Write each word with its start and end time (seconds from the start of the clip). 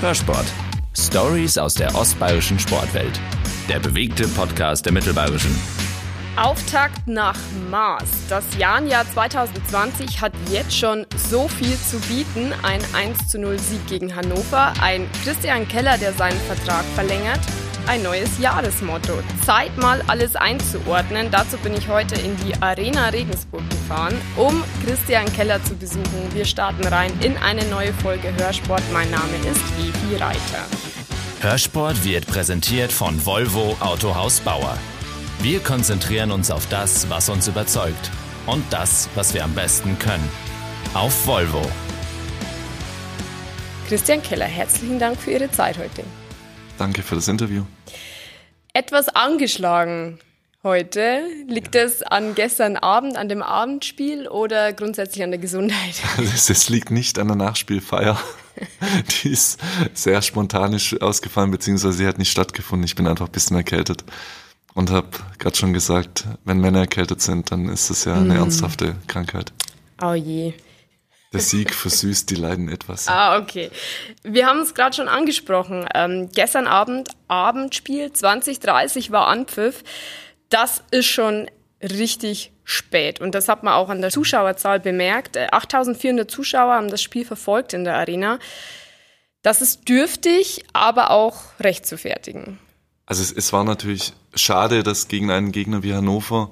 Hörsport. 0.00 0.46
Stories 0.96 1.58
aus 1.58 1.74
der 1.74 1.92
ostbayerischen 1.96 2.56
Sportwelt. 2.60 3.20
Der 3.68 3.80
bewegte 3.80 4.28
Podcast 4.28 4.86
der 4.86 4.92
Mittelbayerischen. 4.92 5.50
Auftakt 6.40 7.08
nach 7.08 7.36
Maß. 7.68 8.28
Das 8.28 8.44
Jahnjahr 8.56 9.04
2020 9.10 10.20
hat 10.20 10.32
jetzt 10.50 10.76
schon 10.76 11.04
so 11.16 11.48
viel 11.48 11.76
zu 11.76 11.98
bieten. 12.00 12.52
Ein 12.62 12.80
1 12.94 13.28
zu 13.28 13.40
0 13.40 13.58
Sieg 13.58 13.84
gegen 13.88 14.14
Hannover, 14.14 14.72
ein 14.80 15.10
Christian 15.24 15.66
Keller, 15.66 15.98
der 15.98 16.12
seinen 16.12 16.38
Vertrag 16.42 16.84
verlängert, 16.94 17.40
ein 17.88 18.04
neues 18.04 18.38
Jahresmotto. 18.38 19.14
Zeit 19.44 19.76
mal 19.78 20.00
alles 20.06 20.36
einzuordnen. 20.36 21.28
Dazu 21.32 21.56
bin 21.58 21.74
ich 21.74 21.88
heute 21.88 22.14
in 22.14 22.36
die 22.36 22.54
Arena 22.62 23.08
Regensburg 23.08 23.68
gefahren, 23.70 24.14
um 24.36 24.62
Christian 24.86 25.26
Keller 25.32 25.62
zu 25.64 25.74
besuchen. 25.74 26.28
Wir 26.34 26.44
starten 26.44 26.86
rein 26.86 27.10
in 27.20 27.36
eine 27.38 27.64
neue 27.64 27.92
Folge 27.94 28.32
Hörsport. 28.36 28.82
Mein 28.92 29.10
Name 29.10 29.36
ist 29.50 29.62
Evi 29.80 30.14
Reiter. 30.16 30.66
Hörsport 31.40 32.04
wird 32.04 32.26
präsentiert 32.28 32.92
von 32.92 33.24
Volvo 33.26 33.76
Autohaus 33.80 34.38
Bauer. 34.40 34.78
Wir 35.40 35.60
konzentrieren 35.60 36.32
uns 36.32 36.50
auf 36.50 36.66
das, 36.66 37.08
was 37.10 37.28
uns 37.28 37.46
überzeugt 37.46 38.10
und 38.46 38.64
das, 38.70 39.08
was 39.14 39.34
wir 39.34 39.44
am 39.44 39.54
besten 39.54 39.96
können. 39.96 40.28
Auf 40.94 41.28
Volvo. 41.28 41.62
Christian 43.86 44.20
Keller, 44.20 44.46
herzlichen 44.46 44.98
Dank 44.98 45.16
für 45.20 45.30
Ihre 45.30 45.48
Zeit 45.52 45.78
heute. 45.78 46.02
Danke 46.76 47.04
für 47.04 47.14
das 47.14 47.28
Interview. 47.28 47.62
Etwas 48.72 49.08
angeschlagen 49.10 50.18
heute. 50.64 51.22
Liegt 51.46 51.76
es 51.76 52.02
an 52.02 52.34
gestern 52.34 52.76
Abend, 52.76 53.16
an 53.16 53.28
dem 53.28 53.42
Abendspiel 53.42 54.26
oder 54.26 54.72
grundsätzlich 54.72 55.22
an 55.22 55.30
der 55.30 55.38
Gesundheit? 55.38 56.02
Es 56.34 56.68
liegt 56.68 56.90
nicht 56.90 57.16
an 57.16 57.28
der 57.28 57.36
Nachspielfeier. 57.36 58.20
Die 59.22 59.28
ist 59.28 59.60
sehr 59.94 60.20
spontanisch 60.20 61.00
ausgefallen, 61.00 61.52
beziehungsweise 61.52 61.96
sie 61.96 62.08
hat 62.08 62.18
nicht 62.18 62.32
stattgefunden. 62.32 62.84
Ich 62.84 62.96
bin 62.96 63.06
einfach 63.06 63.26
ein 63.26 63.32
bisschen 63.32 63.56
erkältet 63.56 64.02
und 64.78 64.92
habe 64.92 65.08
gerade 65.40 65.56
schon 65.56 65.72
gesagt, 65.72 66.24
wenn 66.44 66.60
Männer 66.60 66.78
erkältet 66.78 67.20
sind, 67.20 67.50
dann 67.50 67.68
ist 67.68 67.90
es 67.90 68.04
ja 68.04 68.14
eine 68.14 68.34
mm. 68.34 68.42
ernsthafte 68.42 68.94
Krankheit. 69.08 69.52
Oh 70.00 70.14
je. 70.14 70.54
Der 71.32 71.40
Sieg 71.40 71.74
versüßt 71.74 72.30
die 72.30 72.36
Leiden 72.36 72.68
etwas. 72.68 73.08
Ah, 73.08 73.40
okay. 73.40 73.72
Wir 74.22 74.46
haben 74.46 74.60
es 74.60 74.74
gerade 74.74 74.94
schon 74.94 75.08
angesprochen. 75.08 75.84
Ähm, 75.96 76.28
gestern 76.32 76.68
Abend, 76.68 77.08
Abendspiel, 77.26 78.12
2030 78.12 79.10
war 79.10 79.26
Anpfiff. 79.26 79.82
Das 80.48 80.84
ist 80.92 81.06
schon 81.06 81.50
richtig 81.82 82.52
spät. 82.62 83.20
Und 83.20 83.34
das 83.34 83.48
hat 83.48 83.64
man 83.64 83.74
auch 83.74 83.88
an 83.88 84.00
der 84.00 84.10
Zuschauerzahl 84.10 84.78
bemerkt. 84.78 85.36
8400 85.36 86.24
äh, 86.24 86.32
Zuschauer 86.32 86.74
haben 86.74 86.88
das 86.88 87.02
Spiel 87.02 87.24
verfolgt 87.24 87.72
in 87.72 87.82
der 87.82 87.96
Arena. 87.96 88.38
Das 89.42 89.60
ist 89.60 89.88
dürftig, 89.88 90.64
aber 90.72 91.10
auch 91.10 91.58
recht 91.58 91.84
zu 91.84 91.98
fertigen. 91.98 92.60
Also 93.08 93.22
es, 93.22 93.32
es 93.32 93.54
war 93.54 93.64
natürlich 93.64 94.12
schade, 94.34 94.82
dass 94.82 95.08
gegen 95.08 95.30
einen 95.30 95.50
Gegner 95.50 95.82
wie 95.82 95.94
Hannover, 95.94 96.50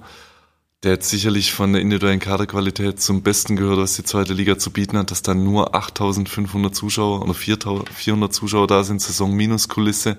der 0.83 0.93
jetzt 0.93 1.11
sicherlich 1.11 1.53
von 1.53 1.75
der 1.75 1.83
individuellen 1.83 2.19
Kaderqualität 2.19 2.99
zum 2.99 3.23
Besten 3.23 3.57
gehört, 3.57 3.79
was 3.79 3.97
die 3.97 4.05
zweite 4.05 4.33
Liga 4.33 4.57
zu 4.57 4.71
bieten 4.71 4.97
hat, 4.97 5.11
dass 5.11 5.21
dann 5.21 5.45
nur 5.45 5.75
8500 5.75 6.75
Zuschauer 6.75 7.23
oder 7.23 7.35
400 7.35 8.33
Zuschauer 8.33 8.67
da 8.67 8.85
sind, 8.85 9.03
Saison-Minus-Kulisse. 9.03 10.17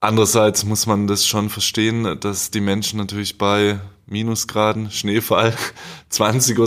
Andererseits 0.00 0.64
muss 0.64 0.86
man 0.86 1.06
das 1.08 1.26
schon 1.26 1.50
verstehen, 1.50 2.18
dass 2.20 2.50
die 2.50 2.62
Menschen 2.62 2.98
natürlich 2.98 3.36
bei 3.36 3.80
Minusgraden, 4.06 4.90
Schneefall, 4.90 5.54
20.30 6.10 6.58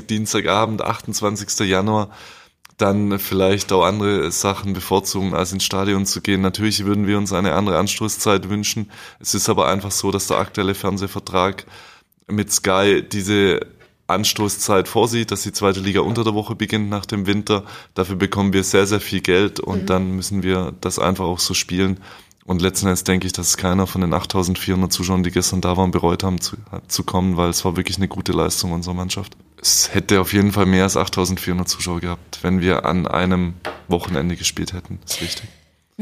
Uhr, 0.00 0.06
Dienstagabend, 0.06 0.80
28. 0.80 1.68
Januar, 1.68 2.08
dann 2.82 3.18
vielleicht 3.20 3.72
auch 3.72 3.84
andere 3.84 4.30
Sachen 4.32 4.72
bevorzugen, 4.72 5.34
als 5.34 5.52
ins 5.52 5.64
Stadion 5.64 6.04
zu 6.04 6.20
gehen. 6.20 6.40
Natürlich 6.40 6.84
würden 6.84 7.06
wir 7.06 7.16
uns 7.16 7.32
eine 7.32 7.54
andere 7.54 7.78
Anstoßzeit 7.78 8.48
wünschen. 8.48 8.90
Es 9.20 9.34
ist 9.34 9.48
aber 9.48 9.68
einfach 9.68 9.92
so, 9.92 10.10
dass 10.10 10.26
der 10.26 10.38
aktuelle 10.38 10.74
Fernsehvertrag 10.74 11.64
mit 12.26 12.52
Sky 12.52 13.02
diese 13.02 13.60
Anstoßzeit 14.08 14.88
vorsieht, 14.88 15.30
dass 15.30 15.42
die 15.42 15.52
zweite 15.52 15.78
Liga 15.80 16.00
unter 16.00 16.24
der 16.24 16.34
Woche 16.34 16.56
beginnt 16.56 16.90
nach 16.90 17.06
dem 17.06 17.26
Winter. 17.26 17.64
Dafür 17.94 18.16
bekommen 18.16 18.52
wir 18.52 18.64
sehr, 18.64 18.86
sehr 18.86 19.00
viel 19.00 19.20
Geld 19.20 19.60
und 19.60 19.82
mhm. 19.82 19.86
dann 19.86 20.10
müssen 20.16 20.42
wir 20.42 20.74
das 20.80 20.98
einfach 20.98 21.24
auch 21.24 21.38
so 21.38 21.54
spielen. 21.54 22.00
Und 22.44 22.60
letzten 22.60 22.86
Endes 22.86 23.04
denke 23.04 23.28
ich, 23.28 23.32
dass 23.32 23.56
keiner 23.56 23.86
von 23.86 24.00
den 24.00 24.12
8400 24.12 24.92
Zuschauern, 24.92 25.22
die 25.22 25.30
gestern 25.30 25.60
da 25.60 25.76
waren, 25.76 25.92
bereut 25.92 26.24
haben 26.24 26.40
zu, 26.40 26.56
zu 26.88 27.04
kommen, 27.04 27.36
weil 27.36 27.50
es 27.50 27.64
war 27.64 27.76
wirklich 27.76 27.98
eine 27.98 28.08
gute 28.08 28.32
Leistung 28.32 28.72
unserer 28.72 28.94
Mannschaft. 28.94 29.36
Es 29.62 29.94
hätte 29.94 30.20
auf 30.20 30.32
jeden 30.32 30.50
Fall 30.50 30.66
mehr 30.66 30.82
als 30.82 30.96
8400 30.96 31.68
Zuschauer 31.68 32.00
gehabt, 32.00 32.40
wenn 32.42 32.60
wir 32.60 32.84
an 32.84 33.06
einem 33.06 33.54
Wochenende 33.86 34.34
gespielt 34.34 34.72
hätten. 34.72 34.98
Das 35.02 35.14
ist 35.14 35.22
wichtig. 35.22 35.48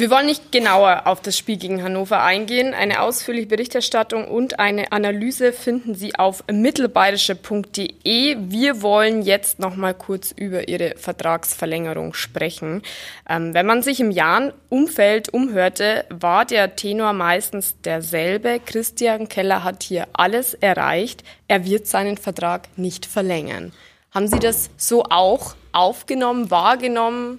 Wir 0.01 0.11
wollen 0.11 0.25
nicht 0.25 0.51
genauer 0.51 1.03
auf 1.05 1.21
das 1.21 1.37
Spiel 1.37 1.59
gegen 1.59 1.83
Hannover 1.83 2.23
eingehen. 2.23 2.73
Eine 2.73 3.03
ausführliche 3.03 3.49
Berichterstattung 3.49 4.29
und 4.29 4.59
eine 4.59 4.93
Analyse 4.93 5.53
finden 5.53 5.95
Sie 5.95 6.15
auf 6.15 6.43
mittelbayerische.de. 6.51 8.37
Wir 8.39 8.81
wollen 8.81 9.21
jetzt 9.21 9.59
noch 9.59 9.77
mal 9.77 9.93
kurz 9.93 10.33
über 10.33 10.69
Ihre 10.69 10.95
Vertragsverlängerung 10.97 12.15
sprechen. 12.15 12.81
Ähm, 13.29 13.53
wenn 13.53 13.67
man 13.67 13.83
sich 13.83 14.01
im 14.01 14.11
Jahn-Umfeld 14.11 15.35
umhörte, 15.35 16.07
war 16.09 16.47
der 16.47 16.77
Tenor 16.77 17.13
meistens 17.13 17.79
derselbe. 17.83 18.59
Christian 18.65 19.29
Keller 19.29 19.65
hat 19.65 19.83
hier 19.83 20.09
alles 20.15 20.55
erreicht. 20.55 21.25
Er 21.47 21.67
wird 21.67 21.87
seinen 21.87 22.17
Vertrag 22.17 22.69
nicht 22.77 23.05
verlängern. 23.05 23.75
Haben 24.13 24.29
Sie 24.29 24.39
das 24.39 24.71
so 24.79 25.05
auch 25.05 25.57
aufgenommen, 25.73 26.51
wahrgenommen? 26.51 27.39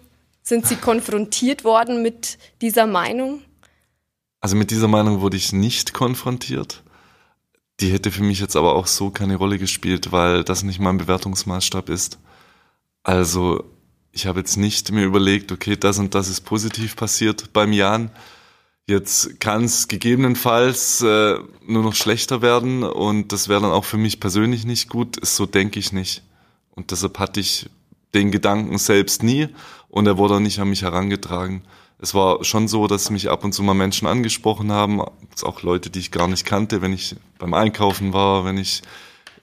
Sind 0.51 0.67
Sie 0.67 0.75
konfrontiert 0.75 1.63
worden 1.63 2.01
mit 2.01 2.37
dieser 2.61 2.85
Meinung? 2.85 3.41
Also 4.41 4.57
mit 4.57 4.69
dieser 4.69 4.89
Meinung 4.89 5.21
wurde 5.21 5.37
ich 5.37 5.53
nicht 5.53 5.93
konfrontiert. 5.93 6.83
Die 7.79 7.89
hätte 7.89 8.11
für 8.11 8.23
mich 8.23 8.41
jetzt 8.41 8.57
aber 8.57 8.75
auch 8.75 8.87
so 8.87 9.11
keine 9.11 9.37
Rolle 9.37 9.57
gespielt, 9.57 10.11
weil 10.11 10.43
das 10.43 10.63
nicht 10.63 10.81
mein 10.81 10.97
Bewertungsmaßstab 10.97 11.87
ist. 11.87 12.19
Also 13.01 13.63
ich 14.11 14.25
habe 14.25 14.39
jetzt 14.39 14.57
nicht 14.57 14.91
mir 14.91 15.05
überlegt, 15.05 15.53
okay, 15.53 15.77
das 15.77 15.99
und 15.99 16.15
das 16.15 16.27
ist 16.27 16.41
positiv 16.41 16.97
passiert 16.97 17.53
beim 17.53 17.71
Jan. 17.71 18.11
Jetzt 18.87 19.39
kann 19.39 19.63
es 19.63 19.87
gegebenenfalls 19.87 21.01
äh, 21.01 21.37
nur 21.65 21.83
noch 21.83 21.95
schlechter 21.95 22.41
werden 22.41 22.83
und 22.83 23.31
das 23.31 23.47
wäre 23.47 23.61
dann 23.61 23.71
auch 23.71 23.85
für 23.85 23.95
mich 23.95 24.19
persönlich 24.19 24.65
nicht 24.65 24.89
gut. 24.89 25.15
So 25.25 25.45
denke 25.45 25.79
ich 25.79 25.93
nicht. 25.93 26.23
Und 26.71 26.91
deshalb 26.91 27.19
hatte 27.19 27.39
ich 27.39 27.69
den 28.13 28.31
Gedanken 28.31 28.77
selbst 28.77 29.23
nie 29.23 29.47
und 29.91 30.07
er 30.07 30.17
wurde 30.17 30.39
nicht 30.41 30.59
an 30.59 30.69
mich 30.69 30.81
herangetragen. 30.81 31.61
Es 31.99 32.15
war 32.15 32.43
schon 32.43 32.67
so, 32.67 32.87
dass 32.87 33.11
mich 33.11 33.29
ab 33.29 33.43
und 33.43 33.53
zu 33.53 33.61
mal 33.61 33.75
Menschen 33.75 34.07
angesprochen 34.07 34.71
haben, 34.71 35.01
auch 35.01 35.61
Leute, 35.61 35.91
die 35.91 35.99
ich 35.99 36.11
gar 36.11 36.27
nicht 36.27 36.45
kannte, 36.45 36.81
wenn 36.81 36.93
ich 36.93 37.15
beim 37.37 37.53
Einkaufen 37.53 38.13
war, 38.13 38.43
wenn 38.43 38.57
ich 38.57 38.81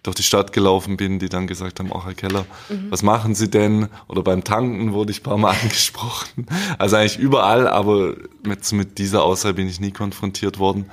durch 0.02 0.16
die 0.16 0.22
Stadt 0.22 0.52
gelaufen 0.52 0.96
bin, 0.96 1.18
die 1.18 1.28
dann 1.28 1.46
gesagt 1.46 1.78
haben, 1.78 1.90
ach 1.94 2.06
Herr 2.06 2.14
Keller, 2.14 2.46
mhm. 2.68 2.90
was 2.90 3.02
machen 3.02 3.34
Sie 3.34 3.50
denn? 3.50 3.88
Oder 4.08 4.22
beim 4.22 4.42
Tanken 4.42 4.92
wurde 4.92 5.12
ich 5.12 5.20
ein 5.20 5.24
paar 5.24 5.38
Mal 5.38 5.54
angesprochen. 5.62 6.46
Also 6.78 6.96
eigentlich 6.96 7.18
überall, 7.18 7.68
aber 7.68 8.14
mit, 8.42 8.72
mit 8.72 8.98
dieser 8.98 9.24
Aussage 9.24 9.54
bin 9.54 9.68
ich 9.68 9.80
nie 9.80 9.92
konfrontiert 9.92 10.58
worden. 10.58 10.90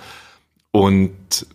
Und 0.71 1.47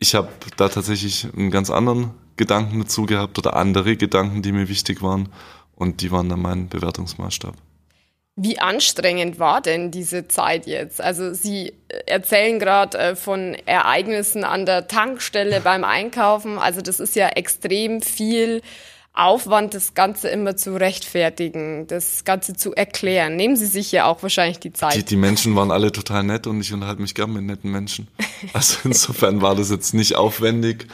ich 0.00 0.14
habe 0.14 0.28
da 0.56 0.68
tatsächlich 0.68 1.28
einen 1.36 1.50
ganz 1.50 1.70
anderen 1.70 2.10
Gedanken 2.36 2.80
dazu 2.80 3.06
gehabt 3.06 3.38
oder 3.38 3.54
andere 3.54 3.96
Gedanken, 3.96 4.42
die 4.42 4.52
mir 4.52 4.68
wichtig 4.68 5.02
waren. 5.02 5.28
Und 5.80 6.02
die 6.02 6.10
waren 6.10 6.28
dann 6.28 6.42
mein 6.42 6.68
Bewertungsmaßstab. 6.68 7.54
Wie 8.36 8.58
anstrengend 8.58 9.38
war 9.38 9.62
denn 9.62 9.90
diese 9.90 10.28
Zeit 10.28 10.66
jetzt? 10.66 11.00
Also 11.00 11.32
Sie 11.32 11.72
erzählen 12.06 12.58
gerade 12.58 12.98
äh, 12.98 13.16
von 13.16 13.54
Ereignissen 13.64 14.44
an 14.44 14.66
der 14.66 14.88
Tankstelle 14.88 15.62
beim 15.62 15.82
Einkaufen. 15.84 16.58
Also 16.58 16.82
das 16.82 17.00
ist 17.00 17.16
ja 17.16 17.28
extrem 17.28 18.02
viel 18.02 18.60
Aufwand, 19.14 19.72
das 19.72 19.94
Ganze 19.94 20.28
immer 20.28 20.54
zu 20.54 20.76
rechtfertigen, 20.76 21.86
das 21.86 22.24
Ganze 22.24 22.52
zu 22.52 22.74
erklären. 22.74 23.36
Nehmen 23.36 23.56
Sie 23.56 23.66
sich 23.66 23.90
ja 23.90 24.04
auch 24.04 24.22
wahrscheinlich 24.22 24.60
die 24.60 24.74
Zeit. 24.74 24.96
Die, 24.96 25.04
die 25.04 25.16
Menschen 25.16 25.56
waren 25.56 25.70
alle 25.70 25.92
total 25.92 26.24
nett 26.24 26.46
und 26.46 26.60
ich 26.60 26.74
unterhalte 26.74 27.00
mich 27.00 27.14
gern 27.14 27.32
mit 27.32 27.44
netten 27.44 27.70
Menschen. 27.70 28.08
Also 28.54 28.78
insofern 28.84 29.42
war 29.42 29.54
das 29.54 29.70
jetzt 29.70 29.92
nicht 29.92 30.16
aufwendig 30.16 30.86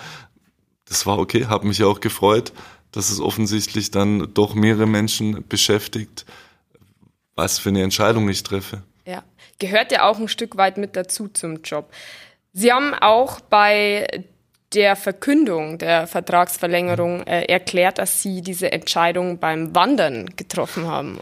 das 0.86 1.04
war 1.04 1.18
okay, 1.18 1.46
habe 1.46 1.66
mich 1.66 1.82
auch 1.84 2.00
gefreut, 2.00 2.52
dass 2.96 3.10
es 3.10 3.20
offensichtlich 3.20 3.90
dann 3.90 4.32
doch 4.32 4.54
mehrere 4.54 4.86
Menschen 4.86 5.46
beschäftigt, 5.46 6.24
was 7.34 7.58
für 7.58 7.68
eine 7.68 7.82
Entscheidung 7.82 8.26
ich 8.30 8.42
treffe. 8.42 8.82
Ja, 9.04 9.22
gehört 9.58 9.92
ja 9.92 10.08
auch 10.08 10.18
ein 10.18 10.28
Stück 10.28 10.56
weit 10.56 10.78
mit 10.78 10.96
dazu 10.96 11.28
zum 11.28 11.62
Job. 11.62 11.92
Sie 12.54 12.72
haben 12.72 12.94
auch 12.94 13.40
bei 13.40 14.24
der 14.72 14.96
Verkündung 14.96 15.76
der 15.76 16.06
Vertragsverlängerung 16.06 17.26
äh, 17.26 17.44
erklärt, 17.44 17.98
dass 17.98 18.22
Sie 18.22 18.40
diese 18.40 18.72
Entscheidung 18.72 19.38
beim 19.38 19.74
Wandern 19.74 20.34
getroffen 20.36 20.86
haben. 20.86 21.20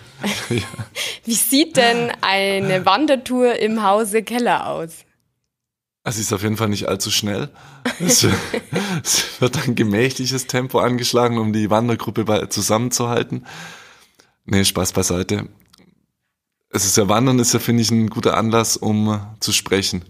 Ja. 0.48 0.62
Wie 1.24 1.34
sieht 1.34 1.76
denn 1.76 2.12
eine 2.20 2.86
Wandertour 2.86 3.56
im 3.56 3.82
Hause 3.82 4.22
Keller 4.22 4.68
aus? 4.68 5.04
Also 6.04 6.20
ist 6.20 6.34
auf 6.34 6.42
jeden 6.42 6.58
Fall 6.58 6.68
nicht 6.68 6.86
allzu 6.86 7.10
schnell. 7.10 7.48
Es, 7.98 8.24
es 9.02 9.40
wird 9.40 9.66
ein 9.66 9.74
gemächliches 9.74 10.46
Tempo 10.46 10.78
angeschlagen, 10.78 11.38
um 11.38 11.54
die 11.54 11.70
Wandergruppe 11.70 12.24
bei, 12.24 12.44
zusammenzuhalten. 12.46 13.46
Nee, 14.44 14.66
Spaß 14.66 14.92
beiseite. 14.92 15.48
es 16.68 16.84
ist 16.84 16.98
ja 16.98 17.08
Wandern 17.08 17.38
ist 17.38 17.54
ja, 17.54 17.58
finde 17.58 17.82
ich, 17.82 17.90
ein 17.90 18.10
guter 18.10 18.36
Anlass, 18.36 18.76
um 18.76 19.18
zu 19.40 19.52
sprechen. 19.52 20.04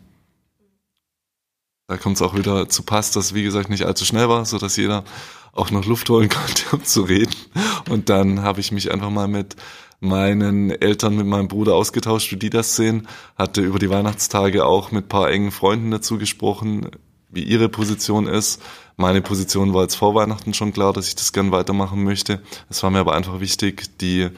Da 1.87 1.97
kommt 1.97 2.17
es 2.17 2.23
auch 2.23 2.35
wieder 2.35 2.69
zu 2.69 2.83
Pass, 2.83 3.13
dass 3.13 3.33
wie 3.35 3.45
gesagt 3.45 3.71
nicht 3.71 3.85
allzu 3.85 4.05
schnell 4.05 4.29
war, 4.29 4.45
so 4.47 4.59
dass 4.59 4.77
jeder 4.77 5.05
auch 5.53 5.71
noch 5.71 5.85
Luft 5.85 6.11
holen 6.11 6.29
konnte, 6.31 6.65
um 6.73 6.85
zu 6.85 7.03
reden. 7.03 7.37
Und 7.89 8.09
dann 8.09 8.43
habe 8.43 8.59
ich 8.59 8.73
mich 8.73 8.91
einfach 8.91 9.11
mal 9.11 9.29
mit 9.29 9.55
meinen 10.05 10.71
Eltern, 10.71 11.17
mit 11.17 11.27
meinem 11.27 11.49
Bruder 11.49 11.75
ausgetauscht, 11.75 12.31
wie 12.33 12.37
die 12.37 12.51
das 12.51 12.77
sehen. 12.77 13.09
Hatte 13.37 13.61
über 13.63 13.79
die 13.79 13.91
Weihnachtstage 13.91 14.65
auch 14.65 14.93
mit 14.93 15.09
paar 15.09 15.31
engen 15.31 15.51
Freunden 15.51 15.91
dazu 15.91 16.19
gesprochen, 16.19 16.91
wie 17.31 17.43
ihre 17.43 17.69
Position 17.69 18.27
ist. 18.27 18.63
Meine 18.97 19.23
Position 19.23 19.75
war 19.75 19.83
jetzt 19.83 19.97
vor 19.97 20.15
Weihnachten 20.15 20.55
schon 20.55 20.73
klar, 20.73 20.93
dass 20.93 21.09
ich 21.09 21.17
das 21.17 21.33
gern 21.33 21.51
weitermachen 21.51 22.05
möchte. 22.05 22.41
Es 22.71 22.83
war 22.83 22.91
mir 22.91 23.01
aber 23.01 23.15
einfach 23.15 23.41
wichtig, 23.41 23.99
die 23.99 24.31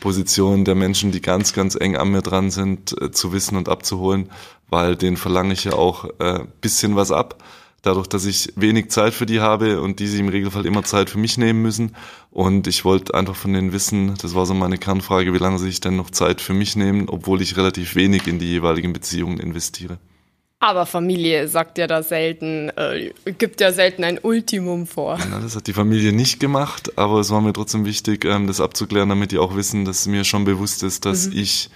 Position 0.00 0.64
der 0.64 0.74
Menschen, 0.74 1.12
die 1.12 1.20
ganz, 1.20 1.52
ganz 1.52 1.74
eng 1.74 1.96
an 1.96 2.10
mir 2.10 2.22
dran 2.22 2.50
sind, 2.50 3.00
äh, 3.00 3.10
zu 3.10 3.32
wissen 3.32 3.56
und 3.56 3.68
abzuholen, 3.68 4.30
weil 4.68 4.96
denen 4.96 5.16
verlange 5.16 5.52
ich 5.52 5.64
ja 5.64 5.72
auch 5.72 6.04
äh, 6.20 6.44
bisschen 6.60 6.96
was 6.96 7.10
ab. 7.10 7.42
Dadurch, 7.82 8.08
dass 8.08 8.24
ich 8.24 8.52
wenig 8.56 8.90
Zeit 8.90 9.14
für 9.14 9.26
die 9.26 9.40
habe 9.40 9.80
und 9.80 10.00
die 10.00 10.08
sich 10.08 10.18
im 10.18 10.28
Regelfall 10.28 10.66
immer 10.66 10.82
Zeit 10.82 11.10
für 11.10 11.18
mich 11.18 11.38
nehmen 11.38 11.62
müssen. 11.62 11.94
Und 12.30 12.66
ich 12.66 12.84
wollte 12.84 13.14
einfach 13.14 13.36
von 13.36 13.52
denen 13.52 13.72
wissen, 13.72 14.14
das 14.20 14.34
war 14.34 14.46
so 14.46 14.54
meine 14.54 14.78
Kernfrage, 14.78 15.32
wie 15.32 15.38
lange 15.38 15.58
sie 15.58 15.66
sich 15.66 15.80
denn 15.80 15.96
noch 15.96 16.10
Zeit 16.10 16.40
für 16.40 16.54
mich 16.54 16.74
nehmen, 16.74 17.08
obwohl 17.08 17.40
ich 17.40 17.56
relativ 17.56 17.94
wenig 17.94 18.26
in 18.26 18.38
die 18.38 18.50
jeweiligen 18.50 18.92
Beziehungen 18.92 19.38
investiere. 19.38 19.98
Aber 20.60 20.86
Familie 20.86 21.46
sagt 21.46 21.78
ja 21.78 21.86
da 21.86 22.02
selten, 22.02 22.70
äh, 22.70 23.12
gibt 23.38 23.60
ja 23.60 23.70
selten 23.70 24.02
ein 24.02 24.18
Ultimum 24.20 24.88
vor. 24.88 25.16
Ja, 25.18 25.38
das 25.38 25.54
hat 25.54 25.68
die 25.68 25.72
Familie 25.72 26.12
nicht 26.12 26.40
gemacht, 26.40 26.98
aber 26.98 27.20
es 27.20 27.30
war 27.30 27.40
mir 27.40 27.52
trotzdem 27.52 27.84
wichtig, 27.84 28.24
ähm, 28.24 28.48
das 28.48 28.60
abzuklären, 28.60 29.08
damit 29.08 29.30
die 29.30 29.38
auch 29.38 29.54
wissen, 29.54 29.84
dass 29.84 30.06
mir 30.06 30.24
schon 30.24 30.44
bewusst 30.44 30.82
ist, 30.82 31.04
dass 31.04 31.28
mhm. 31.28 31.38
ich 31.38 31.70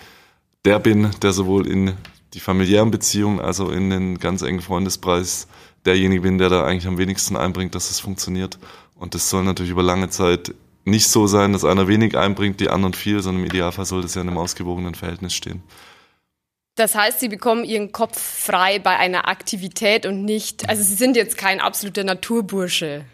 der 0.65 0.81
bin, 0.81 1.11
der 1.23 1.33
sowohl 1.33 1.69
in 1.69 1.93
die 2.35 2.41
familiären 2.41 2.91
Beziehungen, 2.91 3.41
also 3.41 3.71
in 3.71 3.91
den 3.91 4.19
ganz 4.19 4.43
engen 4.43 4.63
Freundespreis, 4.63 5.47
derjenige 5.85 6.23
bin, 6.23 6.39
der 6.39 6.49
da 6.49 6.65
eigentlich 6.65 6.87
am 6.87 6.99
wenigsten 6.99 7.37
einbringt, 7.37 7.75
dass 7.75 7.91
es 7.91 8.01
funktioniert. 8.01 8.59
Und 8.95 9.15
das 9.15 9.29
soll 9.31 9.45
natürlich 9.45 9.73
über 9.73 9.83
lange 9.83 10.11
Zeit 10.11 10.55
nicht 10.85 11.09
so 11.09 11.27
sein, 11.27 11.53
dass 11.53 11.65
einer 11.65 11.89
wenig 11.89 12.17
einbringt, 12.17 12.61
die 12.61 12.69
anderen 12.69 12.95
viel, 12.95 13.21
sondern 13.23 13.45
im 13.45 13.51
Idealfall 13.51 13.85
soll 13.85 14.03
das 14.03 14.15
ja 14.15 14.23
in 14.23 14.29
einem 14.29 14.39
ausgewogenen 14.39 14.95
Verhältnis 14.95 15.35
stehen. 15.35 15.63
Das 16.75 16.95
heißt, 16.95 17.21
Sie 17.21 17.29
bekommen 17.29 17.65
Ihren 17.65 17.93
Kopf 17.93 18.19
frei 18.19 18.79
bei 18.79 18.97
einer 18.97 19.29
Aktivität 19.29 20.07
und 20.07 20.25
nicht, 20.25 20.69
also 20.69 20.83
Sie 20.83 20.95
sind 20.95 21.17
jetzt 21.17 21.37
kein 21.37 21.61
absoluter 21.61 22.03
Naturbursche. 22.03 23.05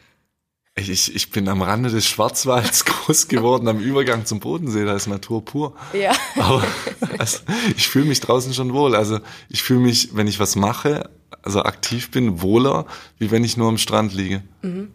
Ich, 0.78 1.14
ich 1.14 1.30
bin 1.30 1.48
am 1.48 1.62
Rande 1.62 1.90
des 1.90 2.06
Schwarzwalds 2.06 2.84
groß 2.84 3.28
geworden, 3.28 3.68
am 3.68 3.78
Übergang 3.78 4.26
zum 4.26 4.40
Bodensee, 4.40 4.84
da 4.84 4.94
ist 4.94 5.06
Natur 5.06 5.44
pur. 5.44 5.74
Ja. 5.92 6.12
Aber 6.36 6.62
also, 7.18 7.38
ich 7.76 7.88
fühle 7.88 8.06
mich 8.06 8.20
draußen 8.20 8.54
schon 8.54 8.72
wohl. 8.72 8.94
Also 8.94 9.20
ich 9.48 9.62
fühle 9.62 9.80
mich, 9.80 10.10
wenn 10.14 10.26
ich 10.26 10.38
was 10.38 10.56
mache, 10.56 11.10
also 11.42 11.62
aktiv 11.62 12.10
bin, 12.10 12.40
wohler, 12.42 12.86
wie 13.18 13.30
wenn 13.30 13.44
ich 13.44 13.56
nur 13.56 13.68
am 13.68 13.78
Strand 13.78 14.14
liege. 14.14 14.42
Mhm. 14.62 14.88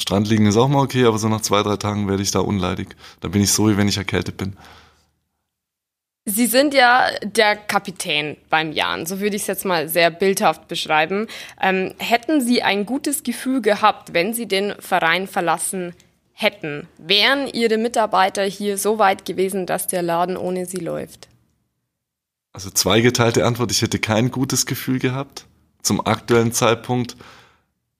Strand 0.00 0.28
liegen 0.28 0.46
ist 0.46 0.56
auch 0.56 0.68
mal 0.68 0.82
okay, 0.82 1.04
aber 1.04 1.18
so 1.18 1.28
nach 1.28 1.42
zwei, 1.42 1.62
drei 1.62 1.76
Tagen 1.76 2.08
werde 2.08 2.22
ich 2.22 2.30
da 2.30 2.40
unleidig. 2.40 2.96
Da 3.20 3.28
bin 3.28 3.42
ich 3.42 3.52
so, 3.52 3.68
wie 3.68 3.76
wenn 3.76 3.88
ich 3.88 3.98
erkältet 3.98 4.36
bin. 4.36 4.56
Sie 6.24 6.46
sind 6.46 6.72
ja 6.72 7.08
der 7.24 7.56
Kapitän 7.56 8.36
beim 8.48 8.70
Jan, 8.70 9.06
so 9.06 9.18
würde 9.18 9.34
ich 9.34 9.42
es 9.42 9.48
jetzt 9.48 9.64
mal 9.64 9.88
sehr 9.88 10.10
bildhaft 10.10 10.68
beschreiben. 10.68 11.26
Ähm, 11.60 11.94
hätten 11.98 12.40
Sie 12.40 12.62
ein 12.62 12.86
gutes 12.86 13.24
Gefühl 13.24 13.60
gehabt, 13.60 14.14
wenn 14.14 14.32
Sie 14.32 14.46
den 14.46 14.74
Verein 14.78 15.26
verlassen 15.26 15.94
hätten? 16.32 16.86
Wären 16.96 17.48
Ihre 17.48 17.76
Mitarbeiter 17.76 18.44
hier 18.44 18.78
so 18.78 19.00
weit 19.00 19.24
gewesen, 19.24 19.66
dass 19.66 19.88
der 19.88 20.02
Laden 20.02 20.36
ohne 20.36 20.66
Sie 20.66 20.78
läuft? 20.78 21.28
Also 22.52 22.70
zweigeteilte 22.70 23.44
Antwort, 23.44 23.72
ich 23.72 23.82
hätte 23.82 23.98
kein 23.98 24.30
gutes 24.30 24.66
Gefühl 24.66 25.00
gehabt 25.00 25.46
zum 25.82 26.06
aktuellen 26.06 26.52
Zeitpunkt. 26.52 27.16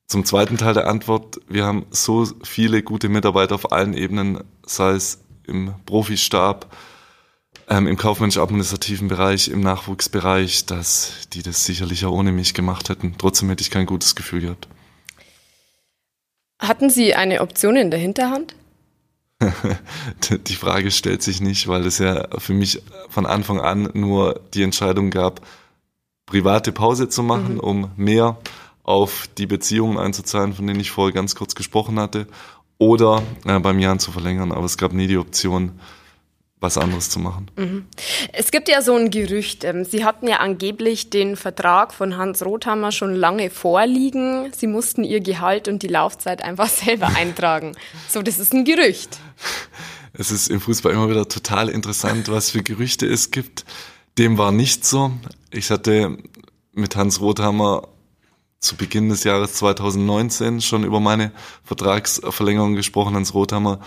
Zum 0.06 0.24
zweiten 0.24 0.58
Teil 0.58 0.74
der 0.74 0.86
Antwort, 0.86 1.40
wir 1.48 1.64
haben 1.64 1.86
so 1.90 2.26
viele 2.44 2.82
gute 2.82 3.08
Mitarbeiter 3.08 3.54
auf 3.56 3.72
allen 3.72 3.94
Ebenen, 3.94 4.44
sei 4.64 4.92
es 4.92 5.24
im 5.46 5.74
Profistab, 5.86 6.76
ähm, 7.72 7.86
im 7.86 7.96
kaufmännisch-administrativen 7.96 9.08
Bereich, 9.08 9.48
im 9.48 9.60
Nachwuchsbereich, 9.60 10.66
dass 10.66 11.26
die 11.32 11.42
das 11.42 11.64
sicherlich 11.64 12.04
auch 12.04 12.12
ohne 12.12 12.30
mich 12.30 12.52
gemacht 12.52 12.90
hätten. 12.90 13.14
Trotzdem 13.16 13.48
hätte 13.48 13.62
ich 13.62 13.70
kein 13.70 13.86
gutes 13.86 14.14
Gefühl 14.14 14.42
gehabt. 14.42 14.68
Hatten 16.60 16.90
Sie 16.90 17.14
eine 17.14 17.40
Option 17.40 17.76
in 17.76 17.90
der 17.90 17.98
Hinterhand? 17.98 18.54
die 20.46 20.54
Frage 20.54 20.90
stellt 20.90 21.22
sich 21.22 21.40
nicht, 21.40 21.66
weil 21.66 21.86
es 21.86 21.96
ja 21.96 22.28
für 22.38 22.52
mich 22.52 22.82
von 23.08 23.24
Anfang 23.24 23.58
an 23.58 23.88
nur 23.94 24.42
die 24.52 24.62
Entscheidung 24.62 25.10
gab, 25.10 25.40
private 26.26 26.72
Pause 26.72 27.08
zu 27.08 27.22
machen, 27.22 27.54
mhm. 27.54 27.60
um 27.60 27.90
mehr 27.96 28.36
auf 28.82 29.28
die 29.38 29.46
Beziehungen 29.46 29.96
einzuzahlen, 29.96 30.52
von 30.52 30.66
denen 30.66 30.78
ich 30.78 30.90
vorher 30.90 31.14
ganz 31.14 31.34
kurz 31.34 31.54
gesprochen 31.54 31.98
hatte, 31.98 32.26
oder 32.76 33.22
äh, 33.46 33.58
beim 33.60 33.78
Jahren 33.78 33.98
zu 33.98 34.12
verlängern. 34.12 34.52
Aber 34.52 34.66
es 34.66 34.76
gab 34.76 34.92
nie 34.92 35.06
die 35.06 35.16
Option, 35.16 35.80
was 36.62 36.78
anderes 36.78 37.10
zu 37.10 37.18
machen. 37.18 37.50
Mhm. 37.56 37.86
Es 38.32 38.50
gibt 38.50 38.68
ja 38.68 38.80
so 38.80 38.94
ein 38.94 39.10
Gerücht. 39.10 39.64
Ähm, 39.64 39.84
Sie 39.84 40.04
hatten 40.04 40.28
ja 40.28 40.36
angeblich 40.36 41.10
den 41.10 41.36
Vertrag 41.36 41.92
von 41.92 42.16
Hans 42.16 42.44
Rothammer 42.44 42.92
schon 42.92 43.14
lange 43.14 43.50
vorliegen. 43.50 44.52
Sie 44.56 44.68
mussten 44.68 45.04
Ihr 45.04 45.20
Gehalt 45.20 45.68
und 45.68 45.82
die 45.82 45.88
Laufzeit 45.88 46.42
einfach 46.42 46.68
selber 46.68 47.08
eintragen. 47.16 47.72
So, 48.08 48.22
das 48.22 48.38
ist 48.38 48.54
ein 48.54 48.64
Gerücht. 48.64 49.18
Es 50.14 50.30
ist 50.30 50.48
im 50.48 50.60
Fußball 50.60 50.92
immer 50.92 51.10
wieder 51.10 51.26
total 51.28 51.68
interessant, 51.68 52.28
was 52.28 52.50
für 52.50 52.62
Gerüchte 52.62 53.06
es 53.06 53.30
gibt. 53.30 53.64
Dem 54.18 54.38
war 54.38 54.52
nicht 54.52 54.84
so. 54.84 55.10
Ich 55.50 55.70
hatte 55.70 56.18
mit 56.72 56.96
Hans 56.96 57.20
Rothammer 57.20 57.88
zu 58.60 58.76
Beginn 58.76 59.08
des 59.08 59.24
Jahres 59.24 59.54
2019 59.54 60.60
schon 60.60 60.84
über 60.84 61.00
meine 61.00 61.32
Vertragsverlängerung 61.64 62.74
gesprochen. 62.76 63.16
Hans 63.16 63.34
Rothammer 63.34 63.80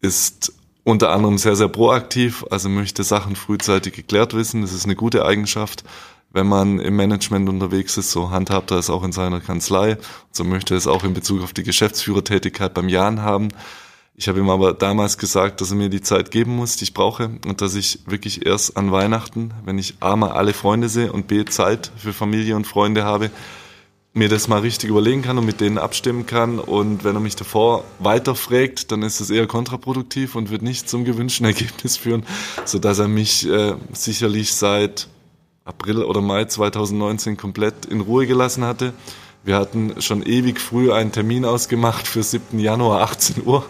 ist 0.00 0.54
unter 0.84 1.10
anderem 1.10 1.38
sehr, 1.38 1.56
sehr 1.56 1.68
proaktiv, 1.68 2.44
also 2.50 2.68
möchte 2.68 3.02
Sachen 3.02 3.36
frühzeitig 3.36 3.94
geklärt 3.94 4.34
wissen. 4.34 4.60
Das 4.60 4.72
ist 4.72 4.84
eine 4.84 4.94
gute 4.94 5.24
Eigenschaft, 5.24 5.82
wenn 6.30 6.46
man 6.46 6.78
im 6.78 6.94
Management 6.94 7.48
unterwegs 7.48 7.96
ist. 7.96 8.10
So 8.10 8.30
handhabt 8.30 8.70
er 8.70 8.78
es 8.78 8.90
auch 8.90 9.02
in 9.02 9.12
seiner 9.12 9.40
Kanzlei. 9.40 9.96
So 10.30 10.44
möchte 10.44 10.74
er 10.74 10.78
es 10.78 10.86
auch 10.86 11.02
in 11.02 11.14
Bezug 11.14 11.42
auf 11.42 11.54
die 11.54 11.62
Geschäftsführertätigkeit 11.62 12.74
beim 12.74 12.90
Jan 12.90 13.22
haben. 13.22 13.48
Ich 14.16 14.28
habe 14.28 14.38
ihm 14.38 14.50
aber 14.50 14.74
damals 14.74 15.18
gesagt, 15.18 15.60
dass 15.60 15.70
er 15.70 15.76
mir 15.76 15.88
die 15.88 16.02
Zeit 16.02 16.30
geben 16.30 16.54
muss, 16.54 16.76
die 16.76 16.84
ich 16.84 16.94
brauche 16.94 17.30
und 17.46 17.60
dass 17.60 17.74
ich 17.74 18.00
wirklich 18.06 18.46
erst 18.46 18.76
an 18.76 18.92
Weihnachten, 18.92 19.52
wenn 19.64 19.76
ich 19.76 19.96
A 19.98 20.14
mal 20.14 20.30
alle 20.30 20.52
Freunde 20.52 20.88
sehe 20.88 21.10
und 21.10 21.26
B 21.26 21.44
Zeit 21.46 21.90
für 21.96 22.12
Familie 22.12 22.54
und 22.54 22.66
Freunde 22.66 23.02
habe, 23.02 23.30
mir 24.14 24.28
das 24.28 24.46
mal 24.46 24.60
richtig 24.60 24.88
überlegen 24.90 25.22
kann 25.22 25.38
und 25.38 25.44
mit 25.44 25.60
denen 25.60 25.76
abstimmen 25.76 26.24
kann. 26.24 26.60
Und 26.60 27.02
wenn 27.02 27.16
er 27.16 27.20
mich 27.20 27.34
davor 27.34 27.84
weiterfragt, 27.98 28.92
dann 28.92 29.02
ist 29.02 29.20
es 29.20 29.28
eher 29.28 29.48
kontraproduktiv 29.48 30.36
und 30.36 30.50
wird 30.50 30.62
nicht 30.62 30.88
zum 30.88 31.04
gewünschten 31.04 31.44
Ergebnis 31.44 31.96
führen, 31.96 32.24
so 32.64 32.78
dass 32.78 33.00
er 33.00 33.08
mich 33.08 33.48
äh, 33.48 33.74
sicherlich 33.92 34.54
seit 34.54 35.08
April 35.64 36.04
oder 36.04 36.20
Mai 36.20 36.44
2019 36.44 37.36
komplett 37.36 37.86
in 37.86 38.00
Ruhe 38.00 38.26
gelassen 38.26 38.64
hatte. 38.64 38.92
Wir 39.42 39.56
hatten 39.56 40.00
schon 40.00 40.22
ewig 40.22 40.60
früh 40.60 40.92
einen 40.92 41.10
Termin 41.10 41.44
ausgemacht 41.44 42.06
für 42.06 42.22
7. 42.22 42.58
Januar 42.60 43.02
18 43.02 43.44
Uhr. 43.44 43.66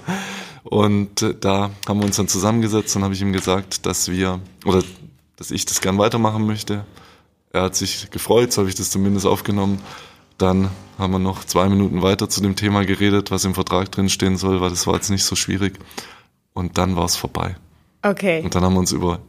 Und 0.63 1.23
äh, 1.23 1.35
da 1.39 1.71
haben 1.89 2.01
wir 2.01 2.07
uns 2.07 2.17
dann 2.17 2.29
zusammengesetzt 2.29 2.95
und 2.97 3.03
habe 3.03 3.15
ich 3.15 3.23
ihm 3.23 3.33
gesagt, 3.33 3.87
dass 3.87 4.11
wir 4.11 4.41
oder 4.67 4.83
dass 5.37 5.51
ich 5.51 5.65
das 5.65 5.81
gern 5.81 5.97
weitermachen 5.97 6.47
möchte. 6.47 6.85
Er 7.51 7.63
hat 7.63 7.77
sich 7.77 8.11
gefreut, 8.11 8.53
so 8.53 8.61
habe 8.61 8.69
ich 8.69 8.75
das 8.75 8.91
zumindest 8.91 9.27
aufgenommen. 9.27 9.81
Dann 10.39 10.71
haben 10.99 11.13
wir 11.13 11.19
noch 11.19 11.45
zwei 11.45 11.69
Minuten 11.69 12.03
weiter 12.03 12.29
zu 12.29 12.41
dem 12.41 12.57
Thema 12.57 12.85
geredet, 12.85 13.31
was 13.31 13.45
im 13.45 13.55
Vertrag 13.55 13.91
drin 13.93 14.09
stehen 14.09 14.37
soll, 14.37 14.61
weil 14.61 14.71
das 14.71 14.87
war 14.87 14.95
jetzt 14.95 15.11
nicht 15.11 15.25
so 15.25 15.37
schwierig. 15.37 15.79
Und 16.53 16.79
dann 16.79 16.97
war 16.97 17.05
es 17.05 17.17
vorbei. 17.17 17.57
Okay. 18.03 18.43
Und 18.43 18.55
dann 18.55 18.65
haben 18.65 18.75
wir 18.75 18.81
uns 18.81 18.93
über 18.93 19.21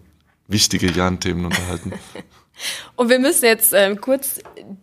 wichtige 0.48 0.92
Jan-Themen 0.92 1.46
unterhalten. 1.46 1.94
Und 2.96 3.10
wir 3.10 3.20
müssen 3.20 3.46
jetzt 3.46 3.74
ähm, 3.74 4.00
kurz 4.00 4.40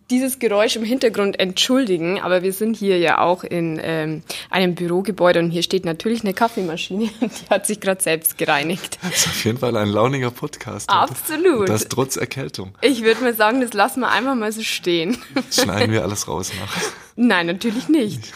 dieses 0.09 0.37
Geräusch 0.37 0.75
im 0.75 0.83
Hintergrund 0.83 1.39
entschuldigen, 1.39 2.19
aber 2.19 2.43
wir 2.43 2.53
sind 2.53 2.77
hier 2.77 2.99
ja 2.99 3.19
auch 3.19 3.43
in 3.43 3.79
ähm, 3.81 4.23
einem 4.49 4.75
Bürogebäude 4.75 5.39
und 5.39 5.49
hier 5.49 5.63
steht 5.63 5.83
natürlich 5.83 6.23
eine 6.23 6.33
Kaffeemaschine, 6.33 7.09
die 7.21 7.49
hat 7.49 7.65
sich 7.65 7.79
gerade 7.79 8.01
selbst 8.01 8.37
gereinigt. 8.37 8.99
Das 9.01 9.25
ist 9.25 9.27
auf 9.27 9.45
jeden 9.45 9.57
Fall 9.57 9.75
ein 9.75 9.89
launiger 9.89 10.31
Podcast. 10.31 10.89
Absolut. 10.89 11.61
Und 11.61 11.69
das 11.69 11.87
trotz 11.87 12.15
Erkältung. 12.15 12.75
Ich 12.81 13.03
würde 13.03 13.21
mal 13.21 13.33
sagen, 13.33 13.61
das 13.61 13.73
lassen 13.73 14.01
wir 14.01 14.09
einfach 14.09 14.35
mal 14.35 14.51
so 14.51 14.61
stehen. 14.61 15.17
Schneiden 15.51 15.91
wir 15.91 16.03
alles 16.03 16.27
raus 16.27 16.51
nach. 16.59 16.77
Nein, 17.15 17.47
natürlich 17.47 17.89
nicht. 17.89 18.31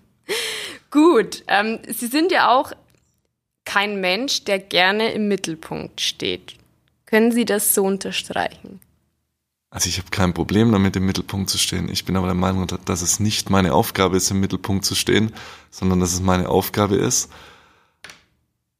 Gut, 0.90 1.44
ähm, 1.46 1.78
Sie 1.88 2.06
sind 2.06 2.32
ja 2.32 2.50
auch 2.50 2.72
kein 3.64 4.00
Mensch, 4.00 4.44
der 4.44 4.58
gerne 4.58 5.12
im 5.12 5.28
Mittelpunkt 5.28 6.00
steht. 6.00 6.54
Können 7.10 7.32
Sie 7.32 7.44
das 7.44 7.74
so 7.74 7.84
unterstreichen? 7.84 8.80
Also 9.70 9.88
ich 9.88 9.98
habe 9.98 10.10
kein 10.10 10.32
Problem 10.32 10.70
damit, 10.70 10.94
im 10.94 11.06
Mittelpunkt 11.06 11.50
zu 11.50 11.58
stehen. 11.58 11.88
Ich 11.88 12.04
bin 12.04 12.16
aber 12.16 12.26
der 12.26 12.34
Meinung, 12.34 12.66
dass 12.84 13.02
es 13.02 13.18
nicht 13.18 13.50
meine 13.50 13.74
Aufgabe 13.74 14.16
ist, 14.16 14.30
im 14.30 14.40
Mittelpunkt 14.40 14.84
zu 14.84 14.94
stehen, 14.94 15.32
sondern 15.70 15.98
dass 15.98 16.12
es 16.12 16.20
meine 16.20 16.48
Aufgabe 16.48 16.96
ist, 16.96 17.30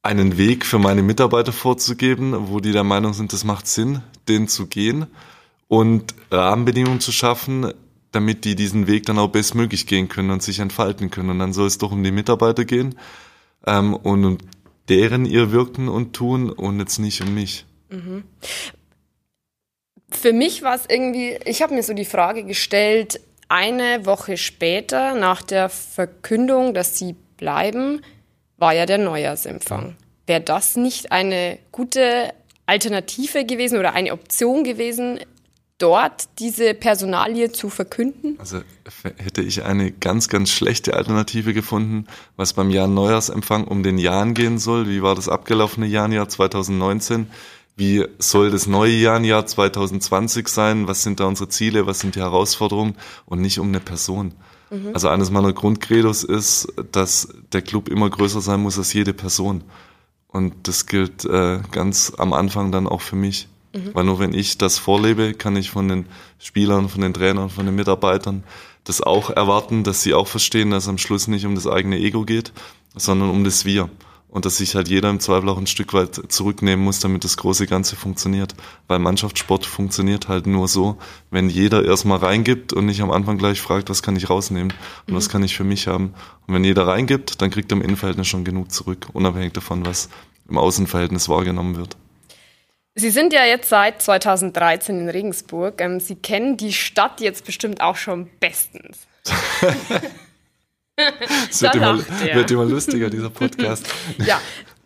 einen 0.01 0.37
Weg 0.37 0.65
für 0.65 0.79
meine 0.79 1.03
Mitarbeiter 1.03 1.51
vorzugeben, 1.51 2.49
wo 2.49 2.61
die 2.61 2.71
der 2.71 2.83
Meinung 2.85 3.13
sind, 3.13 3.33
das 3.33 3.43
macht 3.43 3.67
Sinn, 3.67 4.01
den 4.27 4.47
zu 4.47 4.67
gehen 4.67 5.07
und 5.67 6.15
Rahmenbedingungen 6.31 7.01
zu 7.01 7.11
schaffen, 7.11 7.73
damit 8.11 8.45
die 8.45 8.55
diesen 8.55 8.87
Weg 8.87 9.05
dann 9.05 9.19
auch 9.19 9.29
bestmöglich 9.29 9.87
gehen 9.87 10.07
können 10.09 10.31
und 10.31 10.41
sich 10.41 10.59
entfalten 10.59 11.09
können. 11.11 11.29
Und 11.29 11.39
dann 11.39 11.53
soll 11.53 11.67
es 11.67 11.77
doch 11.77 11.91
um 11.91 12.03
die 12.03 12.11
Mitarbeiter 12.11 12.65
gehen 12.65 12.95
ähm, 13.65 13.93
und 13.93 14.25
um 14.25 14.37
deren 14.89 15.25
ihr 15.25 15.51
Wirken 15.51 15.87
und 15.87 16.13
Tun 16.13 16.49
und 16.49 16.79
jetzt 16.79 16.97
nicht 16.97 17.21
um 17.21 17.33
mich. 17.33 17.65
Mhm. 17.91 18.23
Für 20.09 20.33
mich 20.33 20.63
war 20.63 20.75
es 20.75 20.85
irgendwie, 20.89 21.37
ich 21.45 21.61
habe 21.61 21.73
mir 21.73 21.83
so 21.83 21.93
die 21.93 22.05
Frage 22.05 22.43
gestellt, 22.43 23.21
eine 23.47 24.05
Woche 24.05 24.37
später 24.37 25.13
nach 25.15 25.41
der 25.41 25.69
Verkündung, 25.69 26.73
dass 26.73 26.97
sie 26.97 27.15
bleiben, 27.37 28.01
war 28.57 28.73
ja 28.73 28.85
der 28.85 28.97
Neujahrsempfang. 28.97 29.95
Wäre 30.27 30.41
das 30.41 30.75
nicht 30.75 31.11
eine 31.11 31.59
gute 31.71 32.33
Alternative 32.65 33.45
gewesen 33.45 33.77
oder 33.77 33.93
eine 33.93 34.13
Option 34.13 34.63
gewesen, 34.63 35.19
dort 35.81 36.29
diese 36.39 36.73
Personalie 36.73 37.51
zu 37.51 37.69
verkünden? 37.69 38.37
Also 38.39 38.61
hätte 39.17 39.41
ich 39.41 39.63
eine 39.63 39.91
ganz, 39.91 40.29
ganz 40.29 40.51
schlechte 40.51 40.93
Alternative 40.93 41.53
gefunden, 41.53 42.05
was 42.37 42.53
beim 42.53 42.69
Jahr 42.69 42.87
Neujahrsempfang 42.87 43.65
um 43.65 43.83
den 43.83 43.97
Jahren 43.97 44.33
gehen 44.33 44.59
soll. 44.59 44.87
Wie 44.87 45.01
war 45.01 45.15
das 45.15 45.27
abgelaufene 45.27 45.87
Jahr, 45.87 46.29
2019? 46.29 47.31
Wie 47.75 48.05
soll 48.19 48.51
das 48.51 48.67
neue 48.67 48.93
Jahr, 48.93 49.19
Jahr 49.21 49.45
2020 49.45 50.47
sein? 50.47 50.87
Was 50.87 51.03
sind 51.03 51.19
da 51.19 51.25
unsere 51.25 51.49
Ziele? 51.49 51.87
Was 51.87 51.99
sind 51.99 52.15
die 52.15 52.19
Herausforderungen? 52.19 52.95
Und 53.25 53.41
nicht 53.41 53.59
um 53.59 53.69
eine 53.69 53.79
Person. 53.79 54.33
Mhm. 54.69 54.91
Also 54.93 55.09
eines 55.09 55.31
meiner 55.31 55.53
Grundcredos 55.53 56.23
ist, 56.23 56.67
dass 56.91 57.29
der 57.51 57.61
Club 57.61 57.89
immer 57.89 58.09
größer 58.09 58.41
sein 58.41 58.61
muss 58.61 58.77
als 58.77 58.93
jede 58.93 59.13
Person. 59.13 59.63
Und 60.27 60.67
das 60.67 60.85
gilt 60.85 61.25
äh, 61.25 61.59
ganz 61.71 62.13
am 62.17 62.33
Anfang 62.33 62.71
dann 62.71 62.87
auch 62.87 63.01
für 63.01 63.15
mich. 63.15 63.47
Mhm. 63.73 63.91
Weil 63.93 64.05
nur 64.05 64.19
wenn 64.19 64.33
ich 64.33 64.57
das 64.57 64.77
vorlebe, 64.77 65.33
kann 65.33 65.55
ich 65.55 65.71
von 65.71 65.87
den 65.87 66.05
Spielern, 66.39 66.89
von 66.89 67.01
den 67.01 67.13
Trainern, 67.13 67.49
von 67.49 67.65
den 67.65 67.75
Mitarbeitern 67.75 68.43
das 68.83 69.01
auch 69.01 69.29
erwarten, 69.29 69.83
dass 69.83 70.01
sie 70.01 70.13
auch 70.13 70.27
verstehen, 70.27 70.71
dass 70.71 70.83
es 70.83 70.89
am 70.89 70.97
Schluss 70.97 71.27
nicht 71.27 71.45
um 71.45 71.55
das 71.55 71.67
eigene 71.67 71.97
Ego 71.97 72.25
geht, 72.25 72.51
sondern 72.95 73.29
um 73.29 73.43
das 73.43 73.63
Wir 73.65 73.89
und 74.31 74.45
dass 74.45 74.57
sich 74.57 74.75
halt 74.75 74.87
jeder 74.87 75.09
im 75.09 75.19
Zweifel 75.19 75.49
auch 75.49 75.57
ein 75.57 75.67
Stück 75.67 75.93
weit 75.93 76.31
zurücknehmen 76.31 76.83
muss, 76.83 77.01
damit 77.01 77.25
das 77.25 77.35
große 77.35 77.67
Ganze 77.67 77.97
funktioniert. 77.97 78.55
Weil 78.87 78.97
Mannschaftssport 78.99 79.65
funktioniert 79.65 80.29
halt 80.29 80.47
nur 80.47 80.69
so, 80.69 80.97
wenn 81.29 81.49
jeder 81.49 81.83
erstmal 81.85 82.17
reingibt 82.17 82.71
und 82.71 82.85
nicht 82.85 83.01
am 83.01 83.11
Anfang 83.11 83.37
gleich 83.37 83.61
fragt, 83.61 83.89
was 83.89 84.01
kann 84.01 84.15
ich 84.15 84.29
rausnehmen 84.29 84.73
und 85.05 85.13
mhm. 85.13 85.17
was 85.17 85.27
kann 85.27 85.43
ich 85.43 85.55
für 85.55 85.65
mich 85.65 85.87
haben. 85.87 86.13
Und 86.47 86.55
wenn 86.55 86.63
jeder 86.63 86.87
reingibt, 86.87 87.41
dann 87.41 87.51
kriegt 87.51 87.71
er 87.73 87.77
im 87.77 87.83
Innenverhältnis 87.83 88.27
schon 88.27 88.45
genug 88.45 88.71
zurück, 88.71 89.07
unabhängig 89.11 89.51
davon, 89.51 89.85
was 89.85 90.09
im 90.49 90.57
Außenverhältnis 90.57 91.27
wahrgenommen 91.27 91.75
wird. 91.75 91.97
Sie 92.95 93.09
sind 93.09 93.33
ja 93.33 93.45
jetzt 93.45 93.69
seit 93.69 94.01
2013 94.01 94.97
in 94.97 95.09
Regensburg. 95.09 95.81
Ähm, 95.81 95.99
Sie 95.99 96.15
kennen 96.15 96.55
die 96.55 96.73
Stadt 96.73 97.19
jetzt 97.19 97.45
bestimmt 97.45 97.81
auch 97.81 97.97
schon 97.97 98.29
bestens. 98.39 99.07
Es 101.49 101.61
wird, 101.61 101.75
immer, 101.75 101.97
wird 102.33 102.51
immer 102.51 102.65
lustiger, 102.65 103.09
dieser 103.09 103.29
Podcast. 103.29 103.85
ja, 104.25 104.39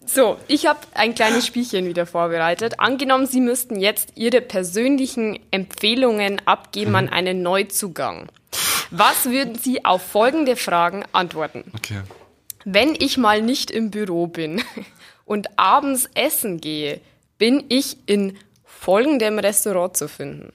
so, 0.05 0.37
ich 0.47 0.67
habe 0.67 0.79
ein 0.93 1.15
kleines 1.15 1.45
Spielchen 1.45 1.87
wieder 1.87 2.05
vorbereitet. 2.05 2.79
Angenommen, 2.79 3.27
Sie 3.27 3.41
müssten 3.41 3.79
jetzt 3.79 4.13
Ihre 4.15 4.41
persönlichen 4.41 5.39
Empfehlungen 5.51 6.41
abgeben 6.45 6.91
mhm. 6.91 6.95
an 6.95 7.09
einen 7.09 7.41
Neuzugang. 7.41 8.29
Was 8.91 9.25
würden 9.25 9.55
Sie 9.55 9.83
auf 9.83 10.01
folgende 10.03 10.55
Fragen 10.55 11.03
antworten? 11.11 11.65
Okay. 11.75 12.01
Wenn 12.63 12.95
ich 12.95 13.17
mal 13.17 13.41
nicht 13.41 13.71
im 13.71 13.91
Büro 13.91 14.27
bin 14.27 14.63
und 15.25 15.57
abends 15.57 16.09
essen 16.13 16.61
gehe, 16.61 17.01
bin 17.37 17.63
ich 17.69 17.97
in 18.05 18.37
folgendem 18.63 19.39
Restaurant 19.39 19.97
zu 19.97 20.07
finden. 20.07 20.53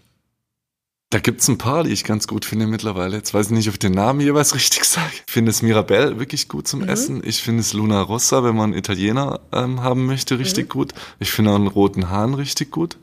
Da 1.10 1.18
gibt's 1.18 1.48
ein 1.48 1.58
paar, 1.58 1.82
die 1.82 1.90
ich 1.90 2.04
ganz 2.04 2.28
gut 2.28 2.44
finde 2.44 2.68
mittlerweile. 2.68 3.16
Jetzt 3.16 3.34
weiß 3.34 3.46
ich 3.46 3.52
nicht, 3.52 3.66
ob 3.66 3.74
ich 3.74 3.78
den 3.80 3.92
Namen 3.92 4.20
jeweils 4.20 4.54
richtig 4.54 4.84
sage. 4.84 5.10
Ich 5.26 5.32
finde 5.32 5.50
es 5.50 5.60
Mirabelle 5.60 6.20
wirklich 6.20 6.48
gut 6.48 6.68
zum 6.68 6.82
mhm. 6.82 6.88
Essen. 6.88 7.22
Ich 7.24 7.42
finde 7.42 7.60
es 7.62 7.72
Luna 7.72 8.00
Rossa, 8.00 8.44
wenn 8.44 8.54
man 8.54 8.72
Italiener 8.72 9.40
ähm, 9.52 9.82
haben 9.82 10.06
möchte, 10.06 10.38
richtig 10.38 10.66
mhm. 10.66 10.68
gut. 10.68 10.92
Ich 11.18 11.32
finde 11.32 11.50
auch 11.50 11.56
einen 11.56 11.66
roten 11.66 12.10
Hahn 12.10 12.34
richtig 12.34 12.70
gut. 12.70 12.96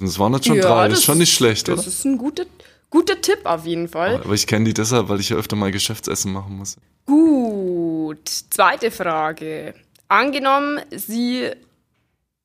Das 0.00 0.18
waren 0.18 0.34
jetzt 0.34 0.46
schon 0.46 0.56
ja, 0.56 0.62
drei, 0.62 0.88
das 0.88 0.98
ist 0.98 1.04
schon 1.04 1.18
nicht 1.18 1.32
schlecht, 1.32 1.68
das 1.68 1.74
oder? 1.74 1.84
Das 1.84 1.94
ist 1.94 2.04
ein 2.04 2.18
guter, 2.18 2.44
guter 2.90 3.20
Tipp 3.20 3.40
auf 3.44 3.64
jeden 3.64 3.88
Fall. 3.88 4.16
Aber 4.16 4.34
ich 4.34 4.48
kenne 4.48 4.64
die 4.64 4.74
deshalb, 4.74 5.08
weil 5.08 5.20
ich 5.20 5.28
ja 5.28 5.36
öfter 5.36 5.54
mal 5.54 5.70
Geschäftsessen 5.70 6.32
machen 6.32 6.56
muss. 6.56 6.76
Gut, 7.06 8.28
zweite 8.50 8.90
Frage. 8.90 9.74
Angenommen, 10.08 10.80
Sie 10.90 11.50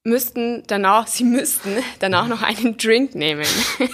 müssten 0.03 0.63
danach, 0.67 1.07
Sie 1.07 1.23
müssten 1.23 1.77
danach 1.97 2.27
noch 2.27 2.43
einen 2.43 2.77
Drink 2.77 3.15
nehmen. 3.15 3.47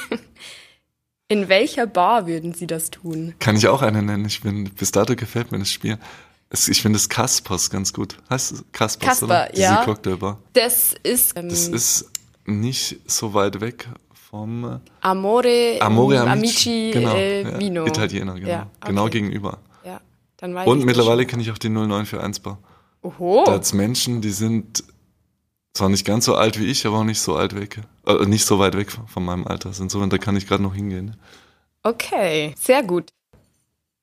In 1.28 1.50
welcher 1.50 1.88
Bar 1.88 2.28
würden 2.28 2.54
Sie 2.54 2.68
das 2.68 2.92
tun? 2.92 3.34
Kann 3.40 3.56
ich 3.58 3.68
auch 3.68 3.82
eine 3.82 4.04
nennen. 4.04 4.26
Ich 4.26 4.42
bin, 4.42 4.66
bis 4.66 4.92
dato 4.92 5.16
gefällt 5.16 5.52
mir 5.52 5.58
das 5.58 5.72
Spiel. 5.72 5.98
Ich 6.52 6.82
finde 6.84 6.98
das 6.98 7.10
Kaspers 7.10 7.72
ganz 7.72 7.94
gut. 7.94 8.18
Heißt 8.30 8.52
es 8.52 8.66
Kaspers, 8.72 9.08
Kasper, 9.08 9.26
oder? 9.26 9.50
Diese 9.52 9.62
ja. 9.64 9.84
Cocktailbar. 9.84 10.38
Das 10.54 10.94
ist... 11.02 11.36
Ähm, 11.36 11.50
das 11.50 11.68
ist 11.68 12.12
nicht 12.46 12.98
so 13.08 13.34
weit 13.34 13.60
weg 13.60 13.90
vom... 14.30 14.66
Äh, 14.66 14.80
Amore, 15.02 15.78
Amore 15.80 16.22
Amici, 16.22 16.32
Amici 16.32 16.92
genau, 16.94 17.16
äh, 17.16 17.42
ja, 17.42 17.60
Vino. 17.60 17.88
Italiener, 17.88 18.36
genau. 18.36 18.48
Ja, 18.48 18.62
okay. 18.62 18.88
Genau 18.90 19.10
gegenüber. 19.10 19.58
Ja, 19.84 20.02
dann 20.38 20.54
weiß 20.54 20.68
Und 20.68 20.86
mittlerweile 20.86 21.26
kenne 21.26 21.42
ich 21.42 21.52
auch 21.52 21.58
die 21.58 21.70
0941 21.70 22.44
Bar. 22.44 22.60
Oho. 23.02 23.44
Da 23.48 23.54
hat's 23.54 23.74
Menschen, 23.74 24.22
die 24.22 24.30
sind 24.30 24.84
zwar 25.76 25.90
nicht 25.90 26.06
ganz 26.06 26.26
so 26.26 26.36
alt 26.36 26.60
wie 26.60 26.66
ich, 26.66 26.86
aber 26.88 27.00
auch 27.00 27.04
nicht 27.04 27.22
so 27.22 27.36
alt 27.36 27.56
weg. 27.56 27.82
Äh, 28.08 28.26
nicht 28.26 28.46
so 28.46 28.60
weit 28.60 28.76
weg 28.76 28.92
von 29.08 29.24
meinem 29.24 29.46
Alter. 29.46 29.72
Insofern, 29.80 30.10
da 30.10 30.18
kann 30.18 30.36
ich 30.36 30.48
gerade 30.48 30.64
noch 30.64 30.74
hingehen. 30.74 31.16
Okay, 31.84 32.56
sehr 32.58 32.82
gut. 32.82 33.10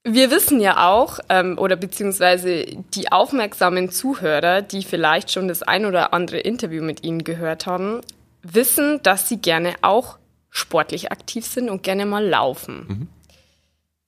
Wir 0.05 0.31
wissen 0.31 0.61
ja 0.61 0.89
auch, 0.89 1.21
ähm, 1.29 1.59
oder 1.59 1.77
beziehungsweise 1.77 2.67
die 2.95 3.11
aufmerksamen 3.11 3.91
Zuhörer, 3.91 4.61
die 4.61 4.83
vielleicht 4.83 5.31
schon 5.31 5.49
das 5.49 5.63
ein 5.63 5.87
oder 5.87 6.13
andere 6.13 6.39
Interview 6.39 6.83
mit 6.83 7.05
Ihnen 7.05 7.25
gehört 7.25 7.67
haben, 7.67 8.01
wissen, 8.43 9.01
dass 9.03 9.29
Sie 9.29 9.39
gerne 9.39 9.75
auch 9.83 10.19
sportlich 10.51 11.13
aktiv 11.13 11.47
sind 11.47 11.71
und 11.71 11.83
gerne 11.83 12.05
mal 12.05 12.25
laufen. 12.25 12.87
Mhm. 12.89 13.09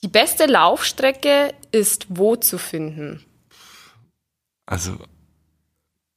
Die 0.02 0.08
beste 0.08 0.46
Laufstrecke 0.46 1.54
ist 1.72 2.06
wo 2.10 2.36
zu 2.36 2.58
finden? 2.58 3.24
Also 4.66 4.98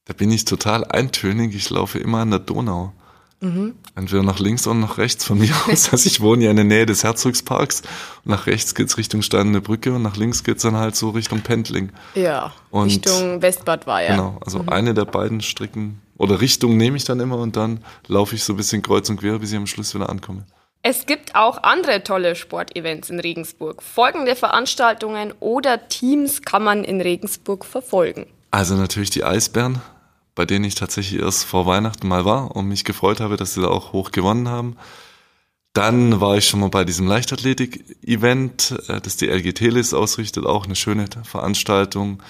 da 0.08 0.14
bin 0.14 0.30
ich 0.32 0.44
total 0.44 0.84
eintönig. 0.84 1.54
Ich 1.54 1.70
laufe 1.70 1.98
immer 1.98 2.18
an 2.18 2.30
der 2.30 2.40
Donau. 2.40 2.92
Mhm. 3.40 3.74
Entweder 3.94 4.22
nach 4.22 4.40
links 4.40 4.66
oder 4.66 4.74
nach 4.74 4.98
rechts 4.98 5.24
von 5.24 5.38
mir 5.38 5.54
aus. 5.68 5.88
Also 5.92 6.06
ich 6.06 6.20
wohne 6.20 6.44
ja 6.44 6.50
in 6.50 6.56
der 6.56 6.64
Nähe 6.64 6.86
des 6.86 7.04
Herzogsparks. 7.04 7.82
Und 8.24 8.30
nach 8.30 8.46
rechts 8.46 8.74
geht's 8.74 8.96
Richtung 8.96 9.22
Steinerne 9.22 9.60
Brücke 9.60 9.92
und 9.92 10.02
nach 10.02 10.16
links 10.16 10.42
geht's 10.42 10.62
dann 10.62 10.76
halt 10.76 10.96
so 10.96 11.10
Richtung 11.10 11.42
Pendling. 11.42 11.90
Ja, 12.14 12.52
und 12.70 12.86
Richtung 12.86 13.40
Westbad 13.42 13.86
war 13.86 14.02
ja. 14.02 14.12
Genau, 14.12 14.38
also 14.44 14.62
mhm. 14.62 14.70
eine 14.70 14.94
der 14.94 15.04
beiden 15.04 15.40
Strecken 15.40 16.00
oder 16.16 16.40
Richtungen 16.40 16.78
nehme 16.78 16.96
ich 16.96 17.04
dann 17.04 17.20
immer 17.20 17.38
und 17.38 17.56
dann 17.56 17.84
laufe 18.08 18.34
ich 18.34 18.42
so 18.42 18.54
ein 18.54 18.56
bisschen 18.56 18.82
kreuz 18.82 19.08
und 19.08 19.20
quer, 19.20 19.38
bis 19.38 19.52
ich 19.52 19.56
am 19.56 19.66
Schluss 19.66 19.94
wieder 19.94 20.08
ankomme. 20.08 20.44
Es 20.82 21.06
gibt 21.06 21.34
auch 21.34 21.62
andere 21.62 22.02
tolle 22.02 22.34
Sportevents 22.34 23.10
in 23.10 23.20
Regensburg. 23.20 23.82
Folgende 23.82 24.36
Veranstaltungen 24.36 25.34
oder 25.38 25.88
Teams 25.88 26.42
kann 26.42 26.64
man 26.64 26.82
in 26.82 27.00
Regensburg 27.00 27.64
verfolgen. 27.64 28.26
Also 28.50 28.74
natürlich 28.74 29.10
die 29.10 29.24
Eisbären, 29.24 29.82
bei 30.38 30.46
denen 30.46 30.64
ich 30.64 30.76
tatsächlich 30.76 31.20
erst 31.20 31.42
vor 31.42 31.66
Weihnachten 31.66 32.06
mal 32.06 32.24
war 32.24 32.54
und 32.54 32.68
mich 32.68 32.84
gefreut 32.84 33.18
habe, 33.18 33.36
dass 33.36 33.54
sie 33.54 33.60
da 33.60 33.66
auch 33.66 33.92
hoch 33.92 34.12
gewonnen 34.12 34.46
haben. 34.48 34.76
Dann 35.72 36.20
war 36.20 36.36
ich 36.36 36.46
schon 36.46 36.60
mal 36.60 36.68
bei 36.68 36.84
diesem 36.84 37.08
Leichtathletik-Event, 37.08 38.84
äh, 38.86 39.00
das 39.00 39.16
die 39.16 39.26
LG 39.26 39.52
Telis 39.54 39.92
ausrichtet, 39.94 40.46
auch 40.46 40.66
eine 40.66 40.76
schöne 40.76 41.06
Veranstaltung. 41.24 42.22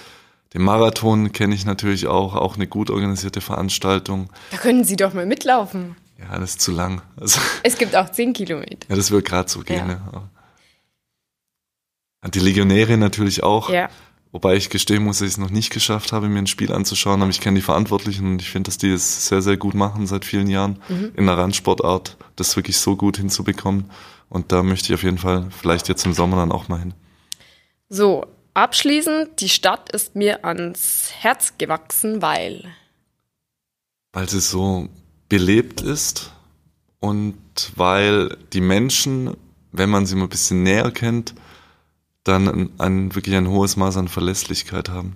Den 0.55 0.63
Marathon 0.63 1.33
kenne 1.33 1.53
ich 1.53 1.65
natürlich 1.65 2.07
auch, 2.07 2.33
auch 2.33 2.55
eine 2.55 2.65
gut 2.65 2.89
organisierte 2.89 3.41
Veranstaltung. 3.41 4.31
Da 4.49 4.57
können 4.57 4.83
Sie 4.83 4.95
doch 4.95 5.13
mal 5.13 5.27
mitlaufen. 5.27 5.95
Ja, 6.17 6.39
das 6.39 6.53
ist 6.53 6.61
zu 6.61 6.71
lang. 6.71 7.03
Also, 7.15 7.39
es 7.61 7.77
gibt 7.77 7.95
auch 7.95 8.09
10 8.09 8.33
Kilometer. 8.33 8.89
Ja, 8.89 8.95
das 8.95 9.11
wird 9.11 9.23
gerade 9.25 9.47
so 9.47 9.59
gehen. 9.59 9.87
Ja. 9.87 10.29
Ja. 12.23 12.29
Die 12.31 12.39
Legionäre 12.39 12.97
natürlich 12.97 13.43
auch. 13.43 13.69
Ja. 13.69 13.87
Wobei 14.31 14.55
ich 14.55 14.69
gestehen 14.69 15.03
muss, 15.03 15.19
dass 15.19 15.27
ich 15.27 15.33
es 15.33 15.37
noch 15.39 15.49
nicht 15.49 15.71
geschafft 15.71 16.11
habe, 16.11 16.29
mir 16.29 16.37
ein 16.37 16.47
Spiel 16.47 16.71
anzuschauen, 16.71 17.21
aber 17.21 17.31
ich 17.31 17.41
kenne 17.41 17.55
die 17.57 17.65
Verantwortlichen 17.65 18.33
und 18.33 18.41
ich 18.41 18.49
finde, 18.51 18.67
dass 18.67 18.77
die 18.77 18.91
es 18.91 19.27
sehr, 19.27 19.41
sehr 19.41 19.57
gut 19.57 19.73
machen 19.73 20.05
seit 20.05 20.23
vielen 20.23 20.47
Jahren 20.47 20.79
mhm. 20.87 21.11
in 21.15 21.25
der 21.25 21.37
Randsportart, 21.37 22.17
das 22.35 22.55
wirklich 22.55 22.77
so 22.77 22.95
gut 22.95 23.17
hinzubekommen. 23.17 23.89
Und 24.29 24.51
da 24.51 24.61
möchte 24.61 24.89
ich 24.89 24.93
auf 24.93 25.03
jeden 25.03 25.17
Fall 25.17 25.47
vielleicht 25.49 25.87
jetzt 25.89 26.05
im 26.05 26.13
Sommer 26.13 26.37
dann 26.37 26.51
auch 26.51 26.67
mal 26.67 26.79
hin. 26.79 26.93
So, 27.89 28.27
abschließend, 28.53 29.41
die 29.41 29.49
Stadt 29.49 29.91
ist 29.91 30.15
mir 30.15 30.45
ans 30.45 31.09
Herz 31.17 31.53
gewachsen, 31.57 32.21
weil. 32.21 32.65
Weil 34.13 34.29
sie 34.29 34.41
so 34.41 34.89
belebt 35.27 35.81
ist 35.81 36.31
und 36.99 37.37
weil 37.75 38.37
die 38.53 38.61
Menschen, 38.61 39.35
wenn 39.71 39.89
man 39.89 40.05
sie 40.05 40.15
mal 40.15 40.23
ein 40.23 40.29
bisschen 40.29 40.61
näher 40.61 40.91
kennt, 40.91 41.33
dann 42.23 42.47
ein, 42.47 42.69
ein, 42.79 43.15
wirklich 43.15 43.35
ein 43.35 43.47
hohes 43.47 43.75
Maß 43.75 43.97
an 43.97 44.07
Verlässlichkeit 44.07 44.89
haben. 44.89 45.15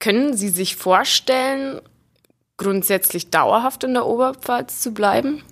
Können 0.00 0.36
Sie 0.36 0.48
sich 0.48 0.76
vorstellen, 0.76 1.80
grundsätzlich 2.56 3.30
dauerhaft 3.30 3.84
in 3.84 3.94
der 3.94 4.06
Oberpfalz 4.06 4.80
zu 4.80 4.92
bleiben? 4.92 5.42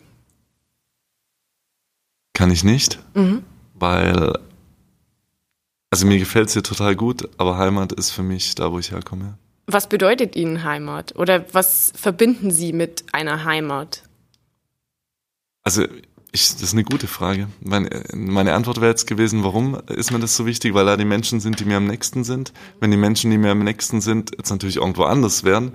Kann 2.35 2.51
ich 2.51 2.65
nicht, 2.65 2.99
mhm. 3.15 3.45
weil, 3.75 4.39
also 5.91 6.07
mir 6.07 6.19
gefällt 6.19 6.49
es 6.49 6.55
hier 6.55 6.63
total 6.63 6.97
gut, 6.97 7.29
aber 7.39 7.57
Heimat 7.57 7.93
ist 7.93 8.11
für 8.11 8.23
mich 8.23 8.55
da, 8.55 8.73
wo 8.73 8.79
ich 8.79 8.91
herkomme. 8.91 9.39
Was 9.67 9.89
bedeutet 9.89 10.35
Ihnen 10.35 10.65
Heimat? 10.65 11.15
Oder 11.17 11.45
was 11.55 11.93
verbinden 11.95 12.51
Sie 12.51 12.73
mit 12.73 13.05
einer 13.13 13.45
Heimat? 13.45 14.03
Also 15.63 15.87
ich, 16.33 16.53
das 16.55 16.63
ist 16.63 16.73
eine 16.73 16.85
gute 16.85 17.07
Frage. 17.07 17.49
Meine, 17.61 18.05
meine 18.15 18.55
Antwort 18.55 18.79
wäre 18.81 18.91
jetzt 18.91 19.07
gewesen, 19.07 19.45
warum 19.45 19.75
ist 19.87 20.11
mir 20.11 20.19
das 20.19 20.35
so 20.35 20.47
wichtig? 20.47 20.73
Weil 20.73 20.87
da 20.87 20.97
die 20.97 21.05
Menschen 21.05 21.41
sind, 21.41 21.61
die 21.61 21.67
mir 21.67 21.77
am 21.77 21.87
nächsten 21.87 22.25
sind. 22.25 22.55
Wenn 22.81 22.91
die 22.91 22.97
Menschen, 22.97 23.31
die 23.31 23.37
mir 23.37 23.51
am 23.51 23.63
nächsten 23.63 24.01
sind, 24.01 24.33
jetzt 24.37 24.51
natürlich 24.51 24.77
irgendwo 24.77 25.05
anders 25.05 25.45
wären, 25.45 25.73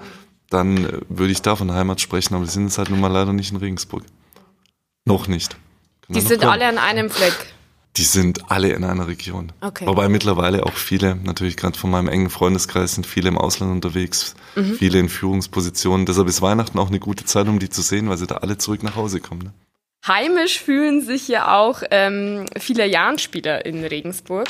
dann 0.50 1.04
würde 1.10 1.32
ich 1.32 1.44
da 1.44 1.56
von 1.56 1.72
Heimat 1.72 2.02
sprechen, 2.02 2.34
aber 2.34 2.46
die 2.46 2.52
sind 2.52 2.64
jetzt 2.64 2.80
halt 2.80 2.90
nun 2.90 3.00
mal 3.00 3.12
leider 3.12 3.34
nicht 3.34 3.52
in 3.52 3.58
Regensburg. 3.58 4.04
Noch 5.06 5.28
nicht. 5.28 5.58
die 6.10 6.22
sind 6.22 6.40
kommen. 6.40 6.54
alle 6.54 6.68
an 6.68 6.80
einem 6.80 7.10
Fleck. 7.10 7.36
Die 7.96 8.04
sind 8.04 8.50
alle 8.52 8.72
in 8.72 8.84
einer 8.84 9.08
Region. 9.08 9.52
Okay. 9.62 9.86
Wobei 9.86 10.10
mittlerweile 10.10 10.66
auch 10.66 10.74
viele, 10.74 11.16
natürlich 11.16 11.58
gerade 11.58 11.78
von 11.78 11.90
meinem 11.90 12.08
engen 12.08 12.30
Freundeskreis, 12.30 12.96
sind 12.96 13.06
viele 13.06 13.30
im 13.30 13.38
Ausland 13.38 13.72
unterwegs, 13.72 14.36
mhm. 14.56 14.76
viele 14.76 15.00
in 15.00 15.10
Führungspositionen. 15.10 16.06
Deshalb 16.06 16.28
ist 16.28 16.42
Weihnachten 16.42 16.80
auch 16.80 16.90
eine 16.90 17.00
gute 17.00 17.26
Zeit, 17.26 17.48
um 17.48 17.60
die 17.60 17.70
zu 17.70 17.82
sehen, 17.82 18.10
weil 18.10 18.18
sie 18.18 18.28
da 18.28 18.36
alle 18.38 18.58
zurück 18.58 18.84
nach 18.84 18.96
Hause 18.96 19.20
kommen. 19.20 19.42
Ne? 19.44 19.54
Heimisch 20.06 20.62
fühlen 20.62 21.02
sich 21.02 21.28
ja 21.28 21.58
auch 21.58 21.84
ähm, 21.92 22.46
viele 22.58 22.86
Jahrenspieler 22.86 23.66
in 23.66 23.84
Regensburg. 23.84 24.48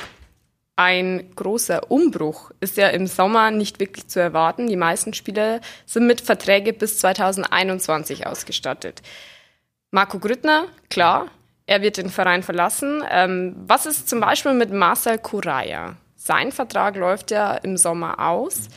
Ein 0.75 1.31
großer 1.35 1.89
Umbruch 1.91 2.51
ist 2.59 2.77
ja 2.77 2.89
im 2.89 3.07
Sommer 3.07 3.49
nicht 3.49 3.79
wirklich 3.79 4.07
zu 4.07 4.19
erwarten. 4.19 4.67
Die 4.67 4.75
meisten 4.75 5.13
Spieler 5.13 5.59
sind 5.87 6.05
mit 6.05 6.21
Verträge 6.21 6.71
bis 6.71 6.99
2021 6.99 8.27
ausgestattet. 8.27 9.01
Marco 9.89 10.19
Grüttner, 10.19 10.65
klar, 10.91 11.27
er 11.65 11.81
wird 11.81 11.97
den 11.97 12.09
Verein 12.09 12.43
verlassen. 12.43 13.03
Ähm, 13.09 13.55
was 13.57 13.87
ist 13.87 14.07
zum 14.07 14.19
Beispiel 14.19 14.53
mit 14.53 14.71
Marcel 14.71 15.17
Kuraya? 15.17 15.95
Sein 16.15 16.51
Vertrag 16.51 16.95
läuft 16.95 17.31
ja 17.31 17.55
im 17.55 17.77
Sommer 17.77 18.19
aus. 18.19 18.67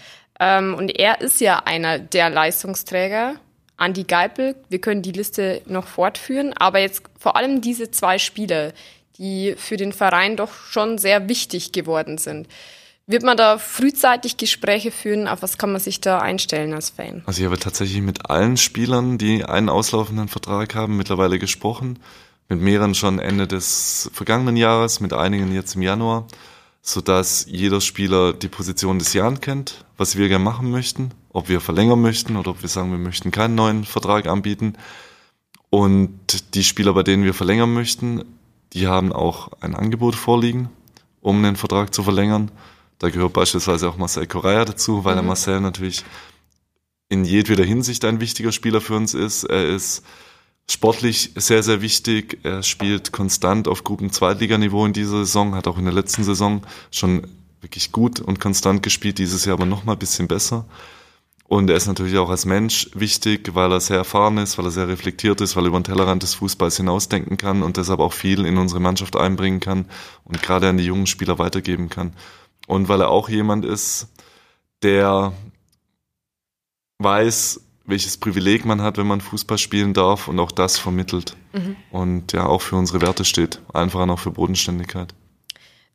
Ähm, 0.40 0.74
und 0.74 0.98
er 0.98 1.20
ist 1.20 1.40
ja 1.40 1.58
einer 1.66 1.98
der 1.98 2.30
Leistungsträger 2.30 3.34
Andi 3.80 4.04
Geipel. 4.04 4.56
Wir 4.68 4.80
können 4.80 5.02
die 5.02 5.12
Liste 5.12 5.62
noch 5.66 5.86
fortführen, 5.86 6.52
aber 6.52 6.80
jetzt 6.80 7.02
vor 7.18 7.36
allem 7.36 7.60
diese 7.62 7.90
zwei 7.90 8.18
Spieler, 8.18 8.72
die 9.16 9.54
für 9.56 9.76
den 9.76 9.92
Verein 9.92 10.36
doch 10.36 10.52
schon 10.52 10.98
sehr 10.98 11.28
wichtig 11.28 11.72
geworden 11.72 12.18
sind. 12.18 12.46
Wird 13.06 13.22
man 13.22 13.36
da 13.36 13.58
frühzeitig 13.58 14.36
Gespräche 14.36 14.90
führen? 14.90 15.26
Auf 15.26 15.42
was 15.42 15.58
kann 15.58 15.72
man 15.72 15.80
sich 15.80 16.00
da 16.00 16.18
einstellen 16.18 16.74
als 16.74 16.90
Fan? 16.90 17.22
Also 17.26 17.40
ich 17.40 17.46
habe 17.46 17.58
tatsächlich 17.58 18.02
mit 18.02 18.30
allen 18.30 18.56
Spielern, 18.56 19.18
die 19.18 19.44
einen 19.44 19.68
auslaufenden 19.68 20.28
Vertrag 20.28 20.74
haben, 20.74 20.96
mittlerweile 20.96 21.38
gesprochen. 21.38 21.98
Mit 22.48 22.60
mehreren 22.60 22.94
schon 22.94 23.18
Ende 23.18 23.48
des 23.48 24.10
vergangenen 24.12 24.56
Jahres, 24.56 25.00
mit 25.00 25.12
einigen 25.12 25.52
jetzt 25.54 25.74
im 25.74 25.82
Januar, 25.82 26.26
sodass 26.82 27.46
jeder 27.48 27.80
Spieler 27.80 28.32
die 28.32 28.48
Position 28.48 28.98
des 28.98 29.12
Jahres 29.12 29.40
kennt, 29.40 29.84
was 29.96 30.16
wir 30.16 30.28
gerne 30.28 30.44
machen 30.44 30.70
möchten 30.70 31.12
ob 31.32 31.48
wir 31.48 31.60
verlängern 31.60 32.00
möchten 32.00 32.36
oder 32.36 32.50
ob 32.50 32.62
wir 32.62 32.68
sagen, 32.68 32.90
wir 32.90 32.98
möchten 32.98 33.30
keinen 33.30 33.54
neuen 33.54 33.84
Vertrag 33.84 34.26
anbieten. 34.26 34.74
Und 35.70 36.54
die 36.54 36.64
Spieler, 36.64 36.92
bei 36.94 37.02
denen 37.02 37.24
wir 37.24 37.34
verlängern 37.34 37.72
möchten, 37.72 38.24
die 38.72 38.86
haben 38.86 39.12
auch 39.12 39.50
ein 39.60 39.74
Angebot 39.74 40.14
vorliegen, 40.14 40.68
um 41.20 41.42
den 41.42 41.56
Vertrag 41.56 41.94
zu 41.94 42.02
verlängern. 42.02 42.50
Da 42.98 43.08
gehört 43.10 43.32
beispielsweise 43.32 43.88
auch 43.88 43.96
Marcel 43.96 44.26
Correa 44.26 44.64
dazu, 44.64 45.04
weil 45.04 45.14
mhm. 45.14 45.18
der 45.18 45.26
Marcel 45.26 45.60
natürlich 45.60 46.04
in 47.08 47.24
jedweder 47.24 47.64
Hinsicht 47.64 48.04
ein 48.04 48.20
wichtiger 48.20 48.52
Spieler 48.52 48.80
für 48.80 48.94
uns 48.94 49.14
ist. 49.14 49.44
Er 49.44 49.66
ist 49.66 50.04
sportlich 50.68 51.32
sehr, 51.34 51.62
sehr 51.62 51.82
wichtig. 51.82 52.38
Er 52.42 52.62
spielt 52.62 53.12
konstant 53.12 53.68
auf 53.68 53.84
Gruppen-Zweitliganiveau 53.84 54.86
in 54.86 54.92
dieser 54.92 55.18
Saison, 55.18 55.54
hat 55.54 55.66
auch 55.66 55.78
in 55.78 55.84
der 55.84 55.94
letzten 55.94 56.24
Saison 56.24 56.62
schon 56.90 57.26
wirklich 57.60 57.92
gut 57.92 58.20
und 58.20 58.40
konstant 58.40 58.82
gespielt, 58.82 59.18
dieses 59.18 59.44
Jahr 59.44 59.54
aber 59.54 59.66
noch 59.66 59.84
mal 59.84 59.92
ein 59.92 59.98
bisschen 59.98 60.28
besser. 60.28 60.64
Und 61.50 61.68
er 61.68 61.74
ist 61.74 61.88
natürlich 61.88 62.16
auch 62.16 62.30
als 62.30 62.44
Mensch 62.44 62.88
wichtig, 62.94 63.56
weil 63.56 63.72
er 63.72 63.80
sehr 63.80 63.96
erfahren 63.96 64.38
ist, 64.38 64.56
weil 64.56 64.66
er 64.66 64.70
sehr 64.70 64.86
reflektiert 64.86 65.40
ist, 65.40 65.56
weil 65.56 65.64
er 65.64 65.70
über 65.70 65.80
den 65.80 65.84
Tellerrand 65.84 66.22
des 66.22 66.34
Fußballs 66.34 66.76
hinausdenken 66.76 67.38
kann 67.38 67.64
und 67.64 67.76
deshalb 67.76 67.98
auch 67.98 68.12
viel 68.12 68.46
in 68.46 68.56
unsere 68.56 68.78
Mannschaft 68.78 69.16
einbringen 69.16 69.58
kann 69.58 69.86
und 70.22 70.40
gerade 70.40 70.68
an 70.68 70.76
die 70.76 70.84
jungen 70.84 71.08
Spieler 71.08 71.40
weitergeben 71.40 71.88
kann. 71.88 72.12
Und 72.68 72.88
weil 72.88 73.00
er 73.00 73.08
auch 73.08 73.28
jemand 73.28 73.64
ist, 73.64 74.06
der 74.84 75.32
weiß, 77.00 77.60
welches 77.84 78.16
Privileg 78.16 78.64
man 78.64 78.80
hat, 78.80 78.96
wenn 78.96 79.08
man 79.08 79.20
Fußball 79.20 79.58
spielen 79.58 79.92
darf 79.92 80.28
und 80.28 80.38
auch 80.38 80.52
das 80.52 80.78
vermittelt. 80.78 81.36
Mhm. 81.52 81.74
Und 81.90 82.32
ja, 82.32 82.46
auch 82.46 82.62
für 82.62 82.76
unsere 82.76 83.00
Werte 83.00 83.24
steht. 83.24 83.60
Einfach 83.74 84.08
auch 84.08 84.20
für 84.20 84.30
Bodenständigkeit. 84.30 85.14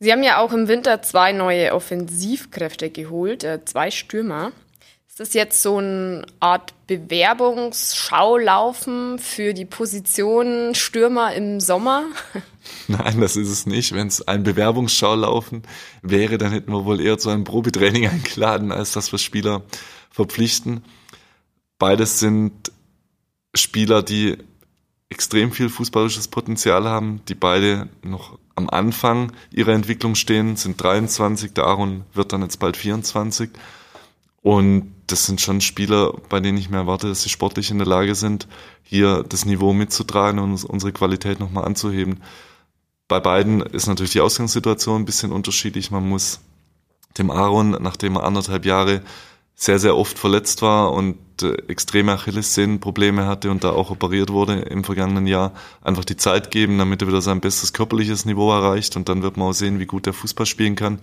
Sie 0.02 0.12
haben 0.12 0.24
ja 0.24 0.40
auch 0.40 0.52
im 0.52 0.68
Winter 0.68 1.02
zwei 1.02 1.32
neue 1.32 1.74
Offensivkräfte 1.74 2.90
geholt, 2.90 3.46
äh, 3.46 3.64
zwei 3.64 3.90
Stürmer. 3.90 4.52
Ist 5.16 5.22
das 5.22 5.34
jetzt 5.34 5.62
so 5.62 5.78
eine 5.78 6.26
Art 6.42 6.74
Bewerbungsschaulaufen 6.88 9.18
für 9.18 9.54
die 9.54 9.64
Position 9.64 10.76
Stürmer 10.76 11.34
im 11.34 11.62
Sommer? 11.62 12.04
Nein, 12.90 13.22
das 13.22 13.38
ist 13.38 13.48
es 13.48 13.66
nicht. 13.66 13.94
Wenn 13.94 14.08
es 14.08 14.28
ein 14.28 14.44
Bewerbungsschaulaufen 14.44 15.64
wäre, 16.02 16.38
dann 16.38 16.52
hätten 16.52 16.74
wir 16.74 16.84
wohl 16.84 17.00
eher 17.00 17.18
zu 17.18 17.30
einem 17.30 17.46
Probetraining 17.46 18.06
eingeladen, 18.10 18.74
als 18.74 18.92
dass 18.92 19.14
wir 19.14 19.20
Spieler 19.20 19.62
verpflichten. 20.12 20.84
Beides 21.80 22.20
sind 22.20 22.74
Spieler, 23.56 24.04
die 24.04 24.36
extrem 25.08 25.54
viel 25.54 25.70
fußballisches 25.70 26.28
Potenzial 26.28 26.90
haben, 26.90 27.22
die 27.30 27.36
beide 27.36 27.88
noch 28.04 28.38
am 28.56 28.70
Anfang 28.70 29.32
ihrer 29.50 29.72
Entwicklung 29.72 30.16
stehen, 30.16 30.58
sind 30.58 30.84
23, 30.84 31.54
der 31.54 31.68
Aaron 31.68 32.04
wird 32.14 32.34
dann 32.34 32.42
jetzt 32.42 32.60
bald 32.60 32.76
24 32.76 33.52
und 34.42 34.92
das 35.08 35.26
sind 35.26 35.42
schon 35.42 35.62
Spieler, 35.62 36.14
bei 36.30 36.40
denen 36.40 36.58
ich 36.58 36.70
mir 36.70 36.78
erwarte, 36.78 37.08
dass 37.08 37.24
sie 37.24 37.30
sportlich 37.30 37.72
in 37.72 37.78
der 37.78 37.88
Lage 37.88 38.16
sind, 38.16 38.48
hier 38.84 39.24
das 39.28 39.46
Niveau 39.46 39.74
mitzutragen 39.74 40.40
und 40.40 40.64
unsere 40.64 40.92
Qualität 40.92 41.40
nochmal 41.40 41.66
anzuheben. 41.66 42.22
Bei 43.08 43.20
beiden 43.20 43.62
ist 43.62 43.88
natürlich 43.88 44.14
die 44.14 44.22
Ausgangssituation 44.22 45.02
ein 45.02 45.06
bisschen 45.06 45.32
unterschiedlich. 45.32 45.92
Man 45.92 46.10
muss 46.10 46.40
dem 47.18 47.30
Aaron, 47.30 47.78
nachdem 47.82 48.16
er 48.16 48.24
anderthalb 48.24 48.66
Jahre 48.66 49.02
sehr, 49.56 49.80
sehr 49.80 49.96
oft 49.96 50.20
verletzt 50.20 50.62
war 50.62 50.92
und 50.92 51.18
äh, 51.42 51.54
extreme 51.68 52.14
Achillessehnenprobleme 52.14 53.26
hatte 53.26 53.52
und 53.52 53.64
da 53.64 53.72
auch 53.72 53.90
operiert 53.90 54.30
wurde 54.30 54.60
im 54.60 54.84
vergangenen 54.84 55.28
Jahr, 55.28 55.54
einfach 55.82 56.04
die 56.04 56.18
Zeit 56.18 56.52
geben, 56.52 56.78
damit 56.78 57.02
er 57.02 57.08
wieder 57.08 57.22
sein 57.22 57.40
bestes 57.40 57.72
körperliches 57.72 58.26
Niveau 58.26 58.52
erreicht 58.52 58.98
und 58.98 59.08
dann 59.08 59.22
wird 59.22 59.38
man 59.38 59.50
auch 59.50 59.54
sehen, 59.54 59.80
wie 59.80 59.86
gut 59.86 60.08
er 60.08 60.14
Fußball 60.14 60.46
spielen 60.46 60.76
kann. 60.76 61.00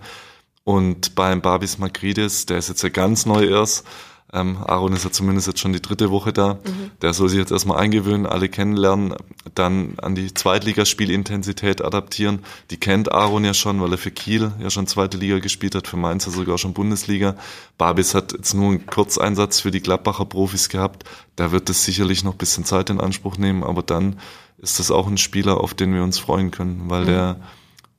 Und 0.63 1.15
beim 1.15 1.41
Babis 1.41 1.77
Magrides, 1.77 2.45
der 2.45 2.57
ist 2.57 2.69
jetzt 2.69 2.83
ja 2.83 2.89
ganz 2.89 3.25
neu 3.25 3.45
erst. 3.45 3.85
Ähm, 4.33 4.57
Aaron 4.65 4.93
ist 4.93 5.03
ja 5.03 5.11
zumindest 5.11 5.45
jetzt 5.45 5.59
schon 5.59 5.73
die 5.73 5.81
dritte 5.81 6.09
Woche 6.09 6.33
da. 6.33 6.55
Mhm. 6.55 6.91
Der 7.01 7.13
soll 7.13 7.29
sich 7.29 7.37
jetzt 7.37 7.51
erstmal 7.51 7.77
eingewöhnen, 7.77 8.25
alle 8.25 8.49
kennenlernen, 8.49 9.13
dann 9.53 9.93
an 10.01 10.15
die 10.15 10.33
Zweitligaspielintensität 10.33 11.83
adaptieren. 11.83 12.39
Die 12.71 12.77
kennt 12.77 13.11
Aaron 13.11 13.45
ja 13.45 13.53
schon, 13.53 13.79
weil 13.79 13.91
er 13.91 13.99
für 13.99 14.09
Kiel 14.09 14.51
ja 14.59 14.71
schon 14.71 14.87
zweite 14.87 15.17
Liga 15.17 15.37
gespielt 15.37 15.75
hat, 15.75 15.87
für 15.87 15.97
Mainz 15.97 16.25
ja 16.25 16.31
sogar 16.31 16.57
schon 16.57 16.73
Bundesliga. 16.73 17.35
Babis 17.77 18.15
hat 18.15 18.31
jetzt 18.31 18.55
nur 18.55 18.69
einen 18.69 18.87
Kurzeinsatz 18.87 19.59
für 19.59 19.69
die 19.69 19.81
Gladbacher 19.81 20.25
Profis 20.25 20.67
gehabt. 20.67 21.03
Da 21.35 21.51
wird 21.51 21.69
es 21.69 21.85
sicherlich 21.85 22.23
noch 22.23 22.33
ein 22.33 22.39
bisschen 22.39 22.65
Zeit 22.65 22.89
in 22.89 22.99
Anspruch 22.99 23.37
nehmen, 23.37 23.63
aber 23.63 23.83
dann 23.83 24.19
ist 24.57 24.79
das 24.79 24.89
auch 24.89 25.07
ein 25.07 25.17
Spieler, 25.19 25.59
auf 25.59 25.75
den 25.75 25.93
wir 25.93 26.01
uns 26.01 26.17
freuen 26.17 26.49
können, 26.49 26.85
weil 26.87 27.03
mhm. 27.03 27.07
der 27.07 27.39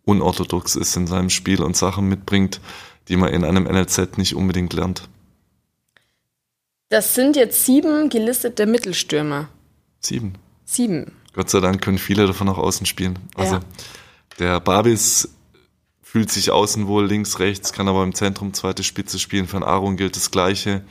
unorthodox 0.05 0.77
ist 0.77 0.97
in 0.97 1.07
seinem 1.07 1.31
Spiel 1.31 1.63
und 1.63 1.77
Sachen 1.77 2.09
mitbringt, 2.09 2.61
die 3.09 3.17
man 3.17 3.33
in 3.33 3.45
einem 3.45 3.65
NLZ 3.65 4.19
nicht 4.19 4.35
unbedingt 4.35 4.73
lernt. 4.73 5.09
Das 6.89 7.15
sind 7.15 7.37
jetzt 7.37 7.65
sieben 7.65 8.09
gelistete 8.09 8.67
Mittelstürmer. 8.67 9.49
Sieben. 10.01 10.35
Sieben. 10.65 11.13
Gott 11.33 11.51
sei 11.51 11.61
Dank 11.61 11.83
können 11.83 11.99
viele 11.99 12.27
davon 12.27 12.49
auch 12.49 12.59
außen 12.59 12.87
spielen. 12.87 13.19
Also 13.35 13.57
ja. 13.57 13.61
der 14.39 14.61
Babis 14.61 15.31
fühlt 16.03 16.31
sich 16.31 16.53
außen 16.53 16.87
wohl 16.87 17.07
links, 17.07 17.41
rechts, 17.41 17.73
kann 17.73 17.89
aber 17.89 18.05
im 18.05 18.15
Zentrum 18.15 18.55
zweite 18.55 18.85
Spitze 18.85 19.19
spielen. 19.19 19.49
Für 19.49 19.67
Aaron 19.67 19.97
gilt 19.97 20.15
das 20.15 20.31
Gleiche. 20.31 20.85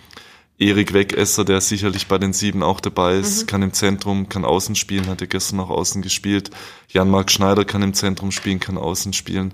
Erik 0.60 0.94
Wegesser, 0.94 1.46
der 1.46 1.62
sicherlich 1.62 2.08
bei 2.08 2.18
den 2.18 2.34
Sieben 2.34 2.64
auch 2.64 2.80
dabei 2.80 3.16
ist, 3.16 3.42
mhm. 3.42 3.48
kann 3.48 3.62
im 3.64 3.74
Zentrum, 3.74 4.30
kann 4.30 4.46
außen 4.46 4.76
spielen, 4.76 5.08
hat 5.08 5.22
er 5.22 5.28
gestern 5.28 5.60
auch 5.60 5.70
außen 5.70 6.02
gespielt. 6.02 6.52
Jan-Marc 6.90 7.32
Schneider 7.32 7.66
kann 7.66 7.82
im 7.82 7.94
Zentrum 7.94 8.32
spielen, 8.32 8.60
kann 8.60 8.78
außen 8.78 9.14
spielen. 9.14 9.54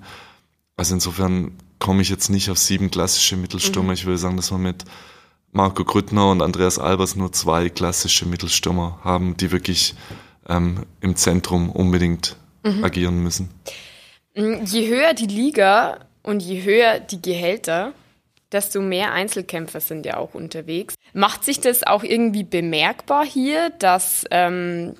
Also 0.76 0.94
insofern 0.94 1.58
komme 1.80 2.02
ich 2.02 2.10
jetzt 2.10 2.30
nicht 2.30 2.50
auf 2.50 2.58
sieben 2.58 2.92
klassische 2.92 3.38
Mittelstürmer. 3.38 3.90
Mhm. 3.90 3.94
Ich 3.94 4.06
würde 4.06 4.18
sagen, 4.18 4.38
dass 4.38 4.52
wir 4.52 4.58
mit 4.58 4.84
Marco 5.52 5.84
Grüttner 5.84 6.30
und 6.30 6.42
Andreas 6.42 6.78
Albers 6.78 7.16
nur 7.16 7.32
zwei 7.32 7.70
klassische 7.70 8.26
Mittelstürmer 8.26 9.00
haben, 9.04 9.36
die 9.38 9.52
wirklich 9.52 9.96
ähm, 10.48 10.86
im 11.02 11.16
Zentrum 11.16 11.70
unbedingt 11.70 12.36
mhm. 12.64 12.84
agieren 12.84 13.24
müssen. 13.24 13.50
Je 14.36 14.88
höher 14.90 15.14
die 15.14 15.28
Liga 15.28 16.06
und 16.22 16.42
je 16.42 16.64
höher 16.64 17.00
die 17.00 17.22
Gehälter, 17.22 17.94
desto 18.52 18.82
mehr 18.82 19.14
Einzelkämpfer 19.14 19.80
sind 19.80 20.06
ja 20.06 20.18
auch 20.18 20.34
unterwegs. 20.34 20.96
Macht 21.14 21.44
sich 21.44 21.60
das 21.60 21.84
auch 21.84 22.04
irgendwie 22.04 22.44
bemerkbar 22.44 23.26
hier, 23.26 23.70
dass 23.80 24.26
ähm, 24.32 24.96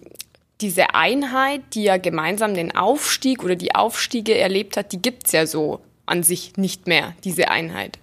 diese 0.62 0.94
Einheit, 0.94 1.62
die 1.74 1.84
ja 1.84 1.98
gemeinsam 1.98 2.54
den 2.54 2.76
Aufstieg 2.76 3.44
oder 3.44 3.56
die 3.56 3.76
Aufstiege 3.76 4.38
erlebt 4.38 4.78
hat, 4.78 4.92
die 4.92 5.02
gibt 5.02 5.28
es 5.28 5.32
ja 5.32 5.46
so 5.46 5.82
an 6.06 6.24
sich 6.24 6.58
nicht 6.58 6.88
mehr, 6.88 7.16
diese 7.24 7.50
Einheit. 7.50 8.00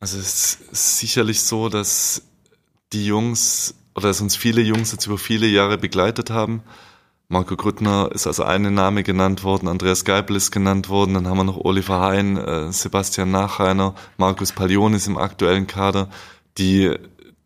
Also 0.00 0.18
es 0.18 0.58
ist 0.70 0.98
sicherlich 0.98 1.42
so, 1.42 1.68
dass 1.68 2.22
die 2.92 3.06
Jungs 3.06 3.74
oder 3.94 4.08
dass 4.08 4.20
uns 4.20 4.36
viele 4.36 4.60
Jungs 4.60 4.92
jetzt 4.92 5.06
über 5.06 5.18
viele 5.18 5.46
Jahre 5.46 5.78
begleitet 5.78 6.30
haben. 6.30 6.62
Marco 7.28 7.56
Grüttner 7.56 8.10
ist 8.12 8.26
als 8.26 8.40
eine 8.40 8.70
Name 8.70 9.02
genannt 9.02 9.44
worden, 9.44 9.68
Andreas 9.68 10.04
Geipel 10.04 10.36
ist 10.36 10.50
genannt 10.50 10.88
worden, 10.88 11.14
dann 11.14 11.26
haben 11.26 11.38
wir 11.38 11.44
noch 11.44 11.64
Oliver 11.64 12.00
Hein, 12.00 12.36
äh, 12.36 12.70
Sebastian 12.72 13.30
Nachreiner, 13.30 13.94
Markus 14.18 14.52
Pallion 14.52 14.94
ist 14.94 15.06
im 15.06 15.16
aktuellen 15.16 15.66
Kader, 15.66 16.10
die 16.58 16.94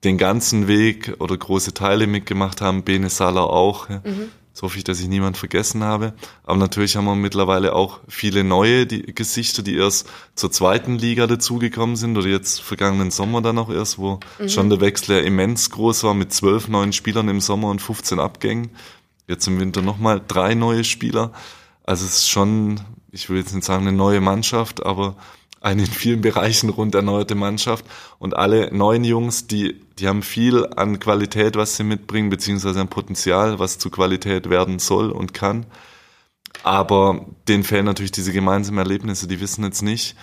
den 0.05 0.19
ganzen 0.19 0.69
Weg 0.69 1.17
oder 1.19 1.37
große 1.37 1.75
Teile 1.75 2.07
mitgemacht 2.07 2.61
haben, 2.61 2.83
Bene 2.85 3.11
Saler 3.11 3.51
auch. 3.51 3.89
Ja. 3.89 4.01
Mhm. 4.05 4.29
So 4.53 4.65
hoffe 4.65 4.79
ich, 4.79 4.83
dass 4.83 4.99
ich 4.99 5.07
niemand 5.07 5.37
vergessen 5.37 5.85
habe. 5.85 6.15
Aber 6.43 6.57
natürlich 6.57 6.97
haben 6.97 7.05
wir 7.05 7.15
mittlerweile 7.15 7.75
auch 7.75 8.01
viele 8.09 8.43
neue 8.43 8.87
die 8.87 9.03
Gesichter, 9.15 9.63
die 9.63 9.77
erst 9.77 10.09
zur 10.35 10.51
zweiten 10.51 10.99
Liga 10.99 11.29
dazugekommen 11.29 11.95
sind 11.95 12.17
oder 12.17 12.27
jetzt 12.27 12.61
vergangenen 12.61 13.13
Sommer 13.13 13.41
dann 13.41 13.57
auch 13.59 13.71
erst, 13.71 13.99
wo 13.99 14.19
mhm. 14.41 14.49
schon 14.49 14.69
der 14.69 14.81
Wechsel 14.81 15.19
ja 15.19 15.23
immens 15.23 15.71
groß 15.71 16.03
war 16.03 16.15
mit 16.15 16.33
zwölf 16.33 16.67
neuen 16.67 16.93
Spielern 16.93 17.29
im 17.29 17.41
Sommer 17.41 17.69
und 17.69 17.81
15 17.81 18.19
Abgängen. 18.19 18.71
Jetzt 19.29 19.47
im 19.47 19.61
Winter 19.61 19.83
nochmal 19.83 20.21
drei 20.27 20.55
neue 20.55 20.85
Spieler. 20.85 21.33
Also 21.85 22.07
es 22.07 22.19
ist 22.19 22.31
schon, 22.31 22.81
ich 23.13 23.29
will 23.29 23.37
jetzt 23.39 23.55
nicht 23.55 23.65
sagen 23.65 23.87
eine 23.87 23.97
neue 23.97 24.21
Mannschaft, 24.21 24.85
aber 24.85 25.17
eine 25.61 25.83
in 25.83 25.91
vielen 25.91 26.21
Bereichen 26.21 26.71
rund 26.71 26.95
erneuerte 26.95 27.35
Mannschaft 27.35 27.85
und 28.19 28.37
alle 28.37 28.73
neuen 28.75 29.05
Jungs, 29.05 29.47
die, 29.47 29.81
die 29.99 30.09
haben 30.09 30.23
viel 30.23 30.67
an 30.77 30.99
Qualität, 30.99 31.57
was 31.57 31.77
sie 31.77 31.85
mitbringen, 31.85 32.31
beziehungsweise 32.31 32.81
an 32.81 32.89
Potenzial, 32.89 33.59
was 33.59 33.79
zu 33.79 33.91
Qualität 33.91 34.49
werden 34.51 34.79
soll 34.79 35.11
und 35.11 35.35
kann. 35.35 35.67
Aber 36.63 37.27
denen 37.49 37.65
fehlen 37.65 37.85
natürlich 37.85 38.13
diese 38.13 38.33
gemeinsamen 38.33 38.79
Erlebnisse, 38.79 39.29
die 39.29 39.41
wissen 39.41 39.65
jetzt 39.65 39.83
nicht, 39.83 40.17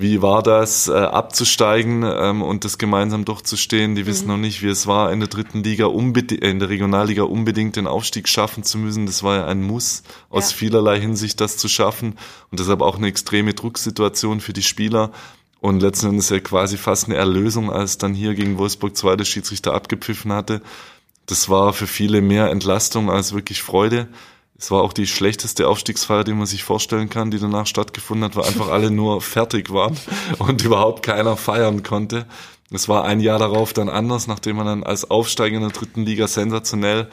wie 0.00 0.22
war 0.22 0.42
das, 0.42 0.88
äh, 0.88 0.92
abzusteigen 0.92 2.02
ähm, 2.02 2.40
und 2.40 2.64
das 2.64 2.78
gemeinsam 2.78 3.26
durchzustehen. 3.26 3.94
Die 3.94 4.06
wissen 4.06 4.24
mhm. 4.24 4.30
noch 4.30 4.38
nicht, 4.38 4.62
wie 4.62 4.68
es 4.68 4.86
war, 4.86 5.12
in 5.12 5.20
der 5.20 5.28
dritten 5.28 5.62
Liga, 5.62 5.86
unbedingt, 5.86 6.42
in 6.42 6.58
der 6.58 6.70
Regionalliga 6.70 7.24
unbedingt 7.24 7.76
den 7.76 7.86
Aufstieg 7.86 8.26
schaffen 8.26 8.64
zu 8.64 8.78
müssen. 8.78 9.04
Das 9.04 9.22
war 9.22 9.36
ja 9.36 9.46
ein 9.46 9.62
Muss, 9.62 10.02
aus 10.30 10.52
ja. 10.52 10.56
vielerlei 10.56 10.98
Hinsicht 10.98 11.38
das 11.40 11.58
zu 11.58 11.68
schaffen 11.68 12.16
und 12.50 12.58
deshalb 12.58 12.80
auch 12.80 12.96
eine 12.96 13.08
extreme 13.08 13.52
Drucksituation 13.52 14.40
für 14.40 14.54
die 14.54 14.62
Spieler. 14.62 15.10
Und 15.60 15.82
letzten 15.82 16.06
Endes 16.06 16.30
ja 16.30 16.40
quasi 16.40 16.78
fast 16.78 17.04
eine 17.04 17.16
Erlösung, 17.16 17.70
als 17.70 17.98
dann 17.98 18.14
hier 18.14 18.34
gegen 18.34 18.56
Wolfsburg 18.56 18.96
2 18.96 19.16
der 19.16 19.26
Schiedsrichter 19.26 19.74
abgepfiffen 19.74 20.32
hatte. 20.32 20.62
Das 21.26 21.50
war 21.50 21.74
für 21.74 21.86
viele 21.86 22.22
mehr 22.22 22.50
Entlastung 22.50 23.10
als 23.10 23.34
wirklich 23.34 23.62
Freude. 23.62 24.08
Es 24.60 24.70
war 24.70 24.82
auch 24.82 24.92
die 24.92 25.06
schlechteste 25.06 25.66
Aufstiegsfeier, 25.66 26.22
die 26.22 26.34
man 26.34 26.44
sich 26.44 26.64
vorstellen 26.64 27.08
kann, 27.08 27.30
die 27.30 27.38
danach 27.38 27.66
stattgefunden 27.66 28.26
hat, 28.26 28.36
weil 28.36 28.44
einfach 28.44 28.68
alle 28.68 28.90
nur 28.90 29.22
fertig 29.22 29.72
waren 29.72 29.96
und 30.38 30.62
überhaupt 30.62 31.02
keiner 31.02 31.38
feiern 31.38 31.82
konnte. 31.82 32.26
Es 32.70 32.86
war 32.86 33.04
ein 33.04 33.20
Jahr 33.20 33.38
darauf 33.38 33.72
dann 33.72 33.88
anders, 33.88 34.26
nachdem 34.26 34.56
man 34.56 34.66
dann 34.66 34.84
als 34.84 35.10
Aufsteiger 35.10 35.56
in 35.56 35.62
der 35.62 35.70
dritten 35.70 36.04
Liga 36.04 36.28
sensationell 36.28 37.08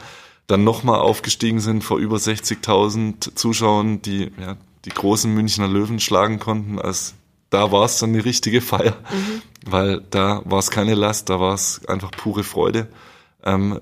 dann 0.46 0.62
nochmal 0.62 1.00
aufgestiegen 1.00 1.60
sind 1.60 1.82
vor 1.82 1.98
über 1.98 2.18
60.000 2.18 3.34
Zuschauern, 3.34 4.02
die 4.02 4.30
ja, 4.38 4.56
die 4.84 4.90
großen 4.90 5.32
Münchner 5.32 5.68
Löwen 5.68 6.00
schlagen 6.00 6.38
konnten. 6.38 6.78
Als 6.78 7.14
da 7.48 7.72
war 7.72 7.86
es 7.86 7.98
dann 7.98 8.10
eine 8.10 8.26
richtige 8.26 8.60
Feier, 8.60 8.96
mhm. 9.10 9.42
weil 9.64 10.02
da 10.10 10.42
war 10.44 10.58
es 10.58 10.70
keine 10.70 10.94
Last, 10.94 11.30
da 11.30 11.40
war 11.40 11.54
es 11.54 11.80
einfach 11.86 12.10
pure 12.10 12.44
Freude. 12.44 12.88
Ähm, 13.42 13.80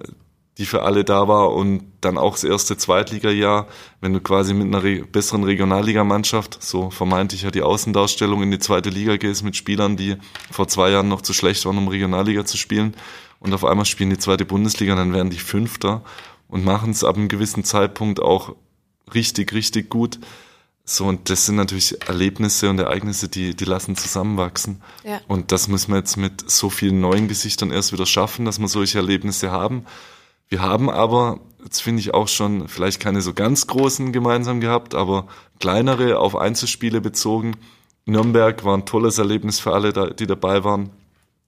die 0.59 0.67
für 0.67 0.83
alle 0.83 1.05
da 1.05 1.29
war 1.29 1.53
und 1.53 1.85
dann 2.01 2.17
auch 2.17 2.33
das 2.33 2.45
erste 2.45 2.77
Zweitligajahr, 2.77 3.67
wenn 4.01 4.15
du 4.15 4.21
quasi 4.21 4.55
mit 4.55 4.67
einer 4.67 4.83
re 4.83 5.03
besseren 5.03 5.45
Regionalligamannschaft, 5.45 6.63
so 6.63 6.91
vermeintlich 6.91 7.43
ja 7.43 7.51
die 7.51 7.63
Außendarstellung 7.63 8.43
in 8.43 8.51
die 8.51 8.59
zweite 8.59 8.89
Liga 8.89 9.17
gehst 9.17 9.45
mit 9.45 9.57
Spielern, 9.57 9.97
die 9.97 10.17
vor 10.51 10.69
zwei 10.69 10.91
Jahren 10.91 11.09
noch 11.09 11.21
zu 11.21 11.35
schlecht 11.35 11.65
waren, 11.67 11.77
um 11.77 11.89
Regionalliga 11.89 12.45
zu 12.45 12.57
spielen 12.57 12.95
und 13.39 13.53
auf 13.53 13.65
einmal 13.65 13.85
spielen 13.85 14.11
die 14.11 14.19
zweite 14.19 14.45
Bundesliga, 14.45 14.95
dann 14.95 15.13
werden 15.13 15.31
die 15.31 15.39
Fünfter 15.39 16.03
und 16.49 16.65
machen 16.65 16.91
es 16.91 17.05
ab 17.05 17.17
einem 17.17 17.29
gewissen 17.29 17.65
Zeitpunkt 17.65 18.21
auch 18.21 18.55
richtig, 19.13 19.53
richtig 19.53 19.91
gut. 19.91 20.19
So, 20.89 21.05
und 21.07 21.31
das 21.31 21.47
sind 21.47 21.57
natürlich 21.57 22.01
Erlebnisse 22.09 22.71
und 22.71 22.79
Ereignisse, 22.79 23.29
die, 23.29 23.57
die 23.57 23.65
lassen 23.65 23.97
zusammenwachsen. 23.97 24.83
Ja. 25.05 25.21
Und 25.27 25.51
das 25.51 25.67
müssen 25.67 25.91
wir 25.91 25.99
jetzt 25.99 26.17
mit 26.17 26.49
so 26.49 26.71
vielen 26.71 27.01
neuen 27.01 27.27
Gesichtern 27.27 27.73
erst 27.73 27.93
wieder 27.93 28.07
schaffen, 28.07 28.45
dass 28.45 28.61
wir 28.61 28.69
solche 28.69 28.99
Erlebnisse 28.99 29.51
haben. 29.51 29.85
Wir 30.49 30.63
haben 30.63 30.89
aber, 30.89 31.41
jetzt 31.65 31.83
finde 31.83 32.01
ich 32.01 32.15
auch 32.15 32.29
schon, 32.29 32.69
vielleicht 32.69 33.01
keine 33.01 33.21
so 33.21 33.35
ganz 33.35 33.67
großen 33.67 34.13
gemeinsam 34.13 34.61
gehabt, 34.61 34.95
aber 34.95 35.27
kleinere 35.59 36.19
auf 36.19 36.37
Einzelspiele 36.37 37.01
bezogen. 37.01 37.57
Nürnberg 38.05 38.65
war 38.65 38.77
ein 38.77 38.87
tolles 38.87 39.19
Erlebnis 39.19 39.59
für 39.59 39.73
alle, 39.73 40.15
die 40.15 40.27
dabei 40.27 40.63
waren. 40.63 40.91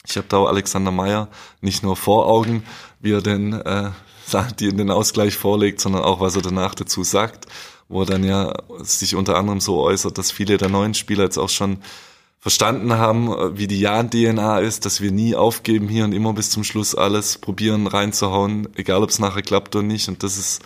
Ich 0.06 0.16
habe 0.16 0.26
da 0.28 0.38
auch 0.38 0.48
Alexander 0.48 0.90
Meyer 0.90 1.28
nicht 1.60 1.82
nur 1.82 1.96
vor 1.96 2.26
Augen, 2.26 2.64
wie 3.00 3.12
er 3.12 3.22
denn 3.22 3.52
äh, 3.52 3.90
die 4.58 4.74
den 4.74 4.90
Ausgleich 4.90 5.36
vorlegt, 5.36 5.80
sondern 5.80 6.02
auch, 6.02 6.20
was 6.20 6.36
er 6.36 6.42
danach 6.42 6.74
dazu 6.74 7.04
sagt, 7.04 7.46
wo 7.88 8.02
er 8.02 8.06
dann 8.06 8.24
ja 8.24 8.52
sich 8.80 9.14
unter 9.14 9.36
anderem 9.36 9.60
so 9.60 9.80
äußert, 9.80 10.18
dass 10.18 10.30
viele 10.32 10.56
der 10.56 10.68
neuen 10.68 10.94
Spieler 10.94 11.24
jetzt 11.24 11.38
auch 11.38 11.48
schon 11.48 11.78
verstanden 12.40 12.94
haben, 12.94 13.58
wie 13.58 13.66
die 13.66 13.80
Jan-DNA 13.80 14.60
ist, 14.60 14.84
dass 14.86 15.00
wir 15.00 15.10
nie 15.10 15.34
aufgeben 15.34 15.88
hier 15.88 16.04
und 16.04 16.12
immer 16.12 16.32
bis 16.32 16.50
zum 16.50 16.64
Schluss 16.64 16.94
alles 16.94 17.38
probieren 17.38 17.86
reinzuhauen, 17.86 18.68
egal 18.76 19.02
ob 19.02 19.10
es 19.10 19.18
nachher 19.18 19.42
klappt 19.42 19.74
oder 19.74 19.84
nicht. 19.84 20.08
Und 20.08 20.22
das 20.22 20.38
ist 20.38 20.62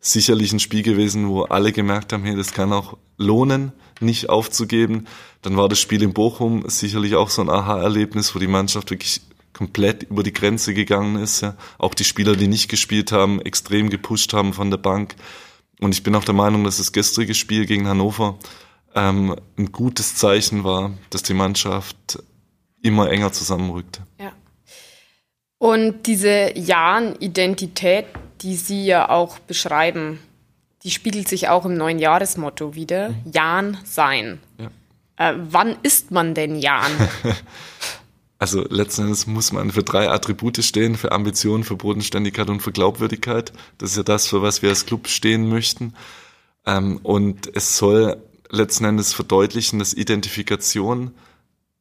sicherlich 0.00 0.52
ein 0.52 0.60
Spiel 0.60 0.82
gewesen, 0.82 1.28
wo 1.28 1.42
alle 1.44 1.72
gemerkt 1.72 2.12
haben, 2.12 2.24
hey, 2.24 2.36
das 2.36 2.52
kann 2.52 2.72
auch 2.72 2.98
lohnen, 3.16 3.72
nicht 4.00 4.28
aufzugeben. 4.28 5.06
Dann 5.40 5.56
war 5.56 5.68
das 5.68 5.80
Spiel 5.80 6.02
in 6.02 6.12
Bochum 6.12 6.68
sicherlich 6.68 7.14
auch 7.14 7.30
so 7.30 7.40
ein 7.40 7.48
Aha-Erlebnis, 7.48 8.34
wo 8.34 8.38
die 8.38 8.46
Mannschaft 8.46 8.90
wirklich 8.90 9.22
komplett 9.54 10.02
über 10.02 10.22
die 10.22 10.32
Grenze 10.32 10.74
gegangen 10.74 11.16
ist. 11.16 11.40
Ja. 11.40 11.56
Auch 11.78 11.94
die 11.94 12.04
Spieler, 12.04 12.36
die 12.36 12.48
nicht 12.48 12.68
gespielt 12.68 13.12
haben, 13.12 13.40
extrem 13.40 13.88
gepusht 13.88 14.34
haben 14.34 14.52
von 14.52 14.70
der 14.70 14.78
Bank. 14.78 15.14
Und 15.80 15.94
ich 15.94 16.02
bin 16.02 16.14
auch 16.14 16.24
der 16.24 16.34
Meinung, 16.34 16.64
dass 16.64 16.76
das 16.76 16.92
gestrige 16.92 17.34
Spiel 17.34 17.64
gegen 17.64 17.88
Hannover 17.88 18.38
ähm, 18.94 19.36
ein 19.58 19.72
gutes 19.72 20.16
Zeichen 20.16 20.64
war, 20.64 20.92
dass 21.10 21.22
die 21.22 21.34
Mannschaft 21.34 22.22
immer 22.82 23.10
enger 23.10 23.32
zusammenrückte. 23.32 24.02
Ja. 24.20 24.32
Und 25.58 26.06
diese 26.06 26.56
Jan-Identität, 26.58 28.06
die 28.42 28.56
Sie 28.56 28.84
ja 28.84 29.08
auch 29.08 29.38
beschreiben, 29.38 30.18
die 30.82 30.90
spiegelt 30.90 31.28
sich 31.28 31.48
auch 31.48 31.64
im 31.64 31.76
neuen 31.76 31.98
Jahresmotto 31.98 32.74
wieder. 32.74 33.08
Mhm. 33.08 33.14
Jan 33.32 33.78
sein. 33.84 34.40
Ja. 34.58 34.70
Äh, 35.16 35.34
wann 35.38 35.76
ist 35.82 36.10
man 36.10 36.34
denn 36.34 36.56
Jan? 36.56 36.90
also 38.38 38.62
letzten 38.68 39.02
Endes 39.02 39.26
muss 39.26 39.52
man 39.52 39.70
für 39.70 39.82
drei 39.82 40.10
Attribute 40.10 40.62
stehen, 40.62 40.96
für 40.96 41.12
Ambition, 41.12 41.64
für 41.64 41.76
Bodenständigkeit 41.76 42.50
und 42.50 42.60
für 42.60 42.72
Glaubwürdigkeit. 42.72 43.52
Das 43.78 43.92
ist 43.92 43.96
ja 43.96 44.02
das, 44.02 44.28
für 44.28 44.42
was 44.42 44.60
wir 44.60 44.68
als 44.68 44.84
Club 44.84 45.08
stehen 45.08 45.48
möchten. 45.48 45.94
Ähm, 46.66 47.00
und 47.02 47.50
es 47.56 47.78
soll 47.78 48.22
letzten 48.50 48.84
Endes 48.84 49.12
verdeutlichen, 49.12 49.78
dass 49.78 49.94
Identifikation 49.94 51.12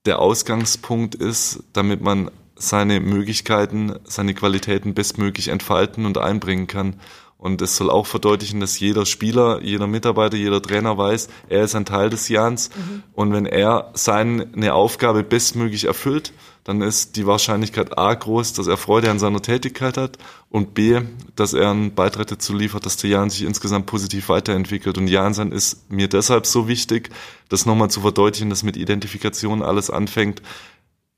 der 0.05 0.19
Ausgangspunkt 0.19 1.15
ist, 1.15 1.63
damit 1.73 2.01
man 2.01 2.29
seine 2.55 2.99
Möglichkeiten, 2.99 3.93
seine 4.03 4.33
Qualitäten 4.33 4.93
bestmöglich 4.93 5.47
entfalten 5.47 6.05
und 6.05 6.17
einbringen 6.17 6.67
kann. 6.67 6.99
Und 7.43 7.61
es 7.61 7.75
soll 7.75 7.89
auch 7.89 8.05
verdeutlichen, 8.05 8.61
dass 8.61 8.79
jeder 8.79 9.05
Spieler, 9.05 9.61
jeder 9.61 9.85
Mitarbeiter, 9.85 10.37
jeder 10.37 10.61
Trainer 10.61 10.97
weiß, 10.97 11.27
er 11.49 11.65
ist 11.65 11.75
ein 11.75 11.83
Teil 11.83 12.09
des 12.09 12.29
Jahns. 12.29 12.69
Mhm. 12.69 13.03
Und 13.11 13.33
wenn 13.33 13.45
er 13.45 13.91
seine 13.95 14.73
Aufgabe 14.73 15.23
bestmöglich 15.23 15.83
erfüllt, 15.83 16.31
dann 16.63 16.81
ist 16.81 17.17
die 17.17 17.27
Wahrscheinlichkeit 17.27 17.97
A 17.97 18.13
groß, 18.13 18.53
dass 18.53 18.67
er 18.67 18.77
Freude 18.77 19.11
an 19.11 19.19
seiner 19.19 19.41
Tätigkeit 19.41 19.97
hat 19.97 20.17
und 20.47 20.73
B, 20.73 21.01
dass 21.35 21.51
er 21.51 21.71
einen 21.71 21.93
Beitrag 21.93 22.27
dazu 22.27 22.55
liefert, 22.55 22.85
dass 22.85 22.95
der 22.95 23.09
Jan 23.09 23.29
sich 23.29 23.43
insgesamt 23.43 23.87
positiv 23.87 24.29
weiterentwickelt. 24.29 24.97
Und 24.97 25.09
Jansan 25.09 25.51
ist 25.51 25.91
mir 25.91 26.07
deshalb 26.07 26.45
so 26.45 26.69
wichtig, 26.69 27.09
das 27.49 27.65
nochmal 27.65 27.89
zu 27.89 27.99
verdeutlichen, 27.99 28.51
dass 28.51 28.63
mit 28.63 28.77
Identifikation 28.77 29.63
alles 29.63 29.89
anfängt, 29.89 30.41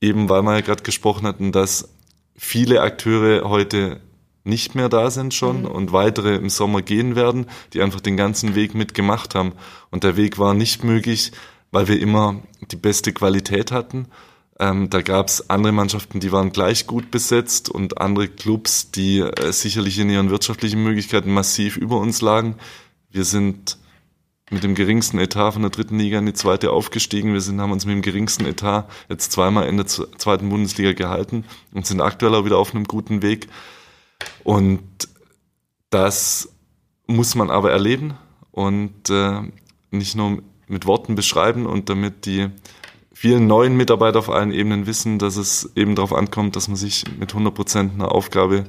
eben 0.02 0.28
weil 0.28 0.42
wir 0.42 0.56
ja 0.56 0.62
gerade 0.62 0.82
gesprochen 0.82 1.28
hatten, 1.28 1.52
dass 1.52 1.88
viele 2.36 2.82
Akteure 2.82 3.48
heute 3.48 4.02
nicht 4.46 4.76
mehr 4.76 4.88
da 4.88 5.12
sind 5.12 5.34
schon 5.34 5.62
mhm. 5.62 5.68
und 5.68 5.92
weitere 5.92 6.36
im 6.36 6.50
Sommer 6.50 6.82
gehen 6.82 7.16
werden, 7.16 7.48
die 7.74 7.82
einfach 7.82 8.00
den 8.00 8.16
ganzen 8.16 8.56
Weg 8.56 8.76
mitgemacht 8.76 9.36
haben. 9.36 9.54
Und 9.92 10.04
der 10.04 10.16
Weg 10.16 10.40
war 10.40 10.54
nicht 10.54 10.84
möglich, 10.84 11.32
weil 11.72 11.88
wir 11.88 12.00
immer 12.00 12.42
die 12.72 12.78
beste 12.78 13.12
Qualität 13.12 13.72
hatten, 13.72 14.08
ähm, 14.58 14.90
da 14.90 15.02
gab 15.02 15.28
es 15.28 15.50
andere 15.50 15.74
Mannschaften, 15.74 16.22
die 16.22 16.32
waren 16.32 16.54
gleich 16.54 16.88
gut 16.88 17.12
besetzt 17.12 17.70
und 17.70 18.00
andere 18.00 18.30
Clubs, 18.30 18.90
die 18.92 19.20
äh, 19.20 19.52
sicherlich 19.52 20.00
in 20.00 20.10
ihren 20.10 20.30
wirtschaftlichen 20.30 20.82
Möglichkeiten 20.82 21.34
massiv 21.34 21.76
über 21.76 21.98
uns 21.98 22.22
lagen. 22.22 22.56
Wir 23.12 23.26
sind 23.26 23.78
mit 24.52 24.64
dem 24.64 24.76
geringsten 24.76 25.20
Etat 25.20 25.54
von 25.54 25.64
der 25.64 25.72
dritten 25.72 25.98
Liga 26.00 26.20
in 26.20 26.26
die 26.26 26.34
zweite 26.34 26.72
aufgestiegen. 26.72 27.34
Wir 27.34 27.42
sind, 27.42 27.60
haben 27.60 27.72
uns 27.72 27.86
mit 27.86 27.96
dem 27.96 28.02
geringsten 28.02 28.46
Etat 28.46 28.88
jetzt 29.10 29.32
zweimal 29.32 29.68
in 29.68 29.76
der 29.76 29.88
zweiten 29.88 30.50
Bundesliga 30.50 30.94
gehalten 30.94 31.44
und 31.74 31.86
sind 31.86 32.00
aktuell 32.00 32.36
auch 32.36 32.46
wieder 32.46 32.58
auf 32.58 32.74
einem 32.74 32.86
guten 32.86 33.22
Weg. 33.22 33.48
Und 34.44 34.84
das 35.90 36.50
muss 37.08 37.36
man 37.36 37.50
aber 37.50 37.72
erleben 37.72 38.16
und 38.52 39.10
äh, 39.10 39.42
nicht 39.92 40.16
nur 40.16 40.42
mit 40.68 40.86
Worten 40.86 41.16
beschreiben 41.16 41.66
und 41.66 41.90
damit 41.90 42.26
die 42.26 42.50
vielen 43.14 43.48
neuen 43.48 43.78
Mitarbeiter 43.78 44.20
auf 44.20 44.30
allen 44.30 44.52
Ebenen 44.52 44.88
wissen, 44.88 45.20
dass 45.20 45.38
es 45.38 45.72
eben 45.76 45.96
darauf 45.96 46.14
ankommt, 46.14 46.56
dass 46.56 46.68
man 46.68 46.78
sich 46.78 47.06
mit 47.18 47.32
100 47.32 47.54
Prozent 47.54 47.94
einer 47.94 48.12
Aufgabe 48.12 48.66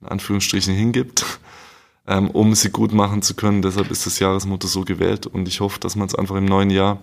in 0.00 0.08
Anführungsstrichen 0.08 0.74
hingibt 0.74 1.24
ähm, 2.06 2.30
um 2.30 2.54
sie 2.54 2.70
gut 2.70 2.92
machen 2.92 3.22
zu 3.22 3.34
können. 3.34 3.62
Deshalb 3.62 3.90
ist 3.90 4.06
das 4.06 4.18
Jahresmotto 4.18 4.66
so 4.66 4.82
gewählt 4.82 5.26
und 5.26 5.48
ich 5.48 5.60
hoffe, 5.60 5.80
dass 5.80 5.96
man 5.96 6.08
es 6.08 6.14
einfach 6.14 6.36
im 6.36 6.44
neuen 6.44 6.70
Jahr, 6.70 7.00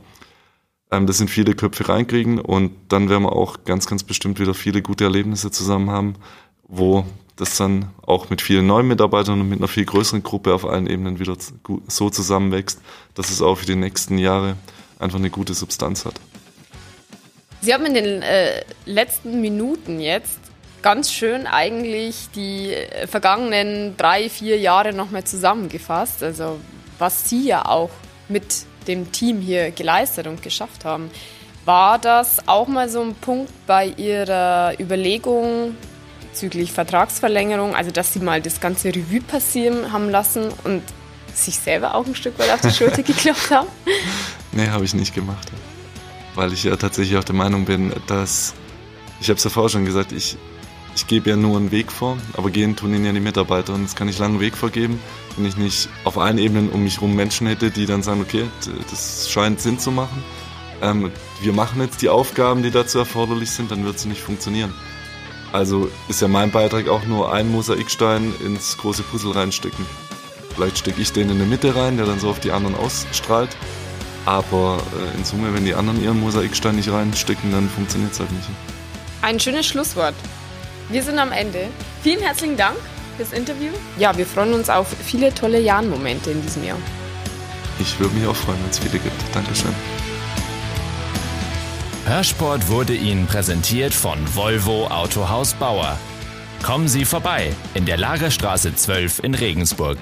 ähm, 0.91 1.08
das 1.08 1.17
sind 1.17 1.29
viele 1.29 1.55
Köpfe 1.55 1.88
reinkriegen 1.88 2.39
und 2.39 2.71
dann 2.89 3.10
werden 3.10 3.23
wir 3.23 3.34
auch 3.34 3.63
ganz, 3.65 3.88
ganz 3.88 4.03
bestimmt 4.03 4.39
wieder 4.39 4.53
viele 4.53 4.82
gute 4.82 5.05
Erlebnisse 5.05 5.51
zusammen 5.51 5.89
haben, 5.89 6.15
wo 6.67 7.05
das 7.39 7.56
dann 7.56 7.89
auch 8.06 8.30
mit 8.30 8.41
vielen 8.41 8.67
neuen 8.67 8.88
Mitarbeitern 8.88 9.39
und 9.39 9.49
mit 9.49 9.60
einer 9.60 9.67
viel 9.67 9.86
größeren 9.86 10.23
Gruppe 10.23 10.54
auf 10.54 10.65
allen 10.65 10.88
Ebenen 10.88 11.19
wieder 11.19 11.38
so 11.88 12.10
zusammenwächst, 12.10 12.82
dass 13.15 13.30
es 13.30 13.41
auch 13.41 13.56
für 13.56 13.65
die 13.65 13.75
nächsten 13.75 14.17
Jahre 14.17 14.58
einfach 14.99 15.19
eine 15.19 15.30
gute 15.30 15.54
Substanz 15.54 16.06
hat. 16.06 16.15
Sie 17.62 17.73
haben 17.73 17.86
in 17.86 17.93
den 17.93 18.21
äh, 18.21 18.63
letzten 18.86 19.41
Minuten 19.41 19.99
jetzt 19.99 20.39
ganz 20.82 21.12
schön 21.12 21.47
eigentlich 21.47 22.30
die 22.36 22.73
äh, 22.73 23.08
vergangenen 23.08 23.95
drei, 23.95 24.30
vier 24.30 24.58
Jahre 24.58 24.93
nochmal 24.93 25.23
zusammengefasst. 25.23 26.23
Also 26.23 26.60
was 26.97 27.30
Sie 27.30 27.47
ja 27.47 27.65
auch 27.65 27.91
mit 28.28 28.65
dem 28.88 29.12
Team 29.12 29.39
hier 29.39 29.71
geleistet 29.71 30.28
und 30.28 30.41
geschafft 30.41 30.84
haben. 30.84 31.10
War 31.65 31.99
das 31.99 32.47
auch 32.47 32.67
mal 32.67 32.89
so 32.89 33.02
ein 33.02 33.15
Punkt 33.15 33.52
bei 33.67 33.88
Ihrer 33.88 34.73
Überlegung 34.80 35.75
bezüglich 36.30 36.72
Vertragsverlängerung, 36.72 37.76
also 37.76 37.92
dass 37.92 38.13
Sie 38.13 38.20
mal 38.20 38.42
das 38.42 38.60
ganze 38.60 38.89
Revue 38.89 39.22
passieren 39.22 39.92
haben 39.92 40.10
lassen 40.10 40.50
und 40.63 40.84
sich 41.34 41.58
selber 41.58 41.96
auch 41.96 42.06
ein 42.06 42.15
Stück 42.15 42.38
weit 42.39 42.52
auf 42.52 42.62
die 42.62 42.72
Schulter 42.72 43.04
geklopft 43.04 43.52
haben? 43.52 43.68
Nee, 44.52 44.68
habe 44.70 44.86
ich 44.86 44.94
nicht 44.94 45.13
gemacht. 45.13 45.52
Weil 46.36 46.54
ich 46.54 46.63
ja 46.63 46.76
tatsächlich 46.76 47.18
auch 47.18 47.24
der 47.24 47.36
Meinung 47.36 47.65
bin, 47.65 47.94
dass, 48.08 48.54
ich 49.20 49.30
habe 49.30 49.38
es 49.38 49.44
ja 49.44 49.50
vorher 49.50 49.70
schon 49.70 49.86
gesagt, 49.86 50.12
ich 50.12 50.38
ich 50.96 51.08
gebe 51.08 51.30
ja 51.30 51.38
nur 51.38 51.58
einen 51.58 51.72
Weg 51.72 51.92
vor, 51.92 52.18
aber 52.34 52.50
gehen 52.50 52.76
tun 52.76 52.94
ihn 52.94 53.06
ja 53.06 53.13
die 53.13 53.22
Mitarbeiter 53.22 53.74
und 53.74 53.84
jetzt 53.84 53.96
kann 53.96 54.10
ich 54.10 54.20
lange 54.20 54.34
einen 54.34 54.42
Weg 54.42 54.58
vorgeben, 54.58 55.00
wenn 55.38 55.46
ich 55.46 55.56
nicht 55.56 55.88
auf 56.04 56.18
allen 56.18 56.38
Ebenen 56.38 56.70
um 56.70 56.84
mich 56.84 56.96
herum 56.96 57.15
Menschen 57.15 57.48
hätte, 57.48 57.72
die 57.72 57.86
dann 57.86 58.04
sagen, 58.04 58.22
okay, 58.22 58.46
das 58.92 59.30
scheint 59.32 59.62
Sinn 59.62 59.80
zu 59.80 59.92
machen. 59.92 60.24
Ähm, 60.82 61.12
wir 61.42 61.54
machen 61.54 61.82
jetzt 61.82 62.02
die 62.02 62.10
Aufgaben, 62.10 62.63
die 62.63 62.72
dazu 62.72 63.00
erforderlich 63.00 63.52
sind, 63.52 63.72
dann 63.72 63.86
wird 63.86 63.96
es 63.96 64.06
nicht 64.06 64.22
funktionieren. 64.22 64.74
Also 65.51 65.89
ist 66.07 66.21
ja 66.21 66.27
mein 66.27 66.51
Beitrag 66.51 66.88
auch 66.88 67.03
nur 67.05 67.33
ein 67.33 67.51
Mosaikstein 67.51 68.33
ins 68.45 68.77
große 68.77 69.03
Puzzle 69.03 69.31
reinstecken. 69.31 69.85
Vielleicht 70.55 70.79
stecke 70.79 71.01
ich 71.01 71.12
den 71.12 71.29
in 71.29 71.38
der 71.38 71.47
Mitte 71.47 71.75
rein, 71.75 71.97
der 71.97 72.05
dann 72.05 72.19
so 72.19 72.29
auf 72.29 72.39
die 72.39 72.51
anderen 72.51 72.75
ausstrahlt. 72.75 73.55
Aber 74.25 74.77
äh, 74.99 75.17
in 75.17 75.23
Summe, 75.23 75.53
wenn 75.53 75.65
die 75.65 75.73
anderen 75.73 76.03
ihren 76.03 76.19
Mosaikstein 76.19 76.75
nicht 76.75 76.91
reinstecken, 76.91 77.51
dann 77.51 77.69
funktioniert 77.69 78.12
es 78.12 78.19
halt 78.19 78.31
nicht. 78.31 78.47
Ein 79.21 79.39
schönes 79.39 79.65
Schlusswort. 79.65 80.13
Wir 80.89 81.01
sind 81.03 81.17
am 81.17 81.31
Ende. 81.31 81.67
Vielen 82.03 82.19
herzlichen 82.19 82.57
Dank 82.57 82.77
fürs 83.17 83.33
Interview. 83.33 83.71
Ja, 83.97 84.15
wir 84.17 84.25
freuen 84.25 84.53
uns 84.53 84.69
auf 84.69 84.88
viele 85.03 85.33
tolle 85.33 85.59
Jan-Momente 85.59 86.31
in 86.31 86.41
diesem 86.41 86.63
Jahr. 86.63 86.77
Ich 87.79 87.99
würde 87.99 88.13
mich 88.15 88.27
auch 88.27 88.35
freuen, 88.35 88.59
wenn 88.62 88.69
es 88.69 88.79
viele 88.79 88.99
gibt. 88.99 89.35
Dankeschön. 89.35 89.73
Hörsport 92.10 92.69
wurde 92.69 92.95
Ihnen 92.95 93.28
präsentiert 93.28 93.93
von 93.93 94.17
Volvo 94.36 94.88
Autohaus 94.88 95.54
Bauer. 95.54 95.95
Kommen 96.63 96.88
Sie 96.88 97.06
vorbei 97.06 97.54
in 97.76 97.86
der 97.86 97.98
Lagerstraße 97.98 98.74
12 98.74 99.19
in 99.19 99.36
Regensburg. 99.36 100.00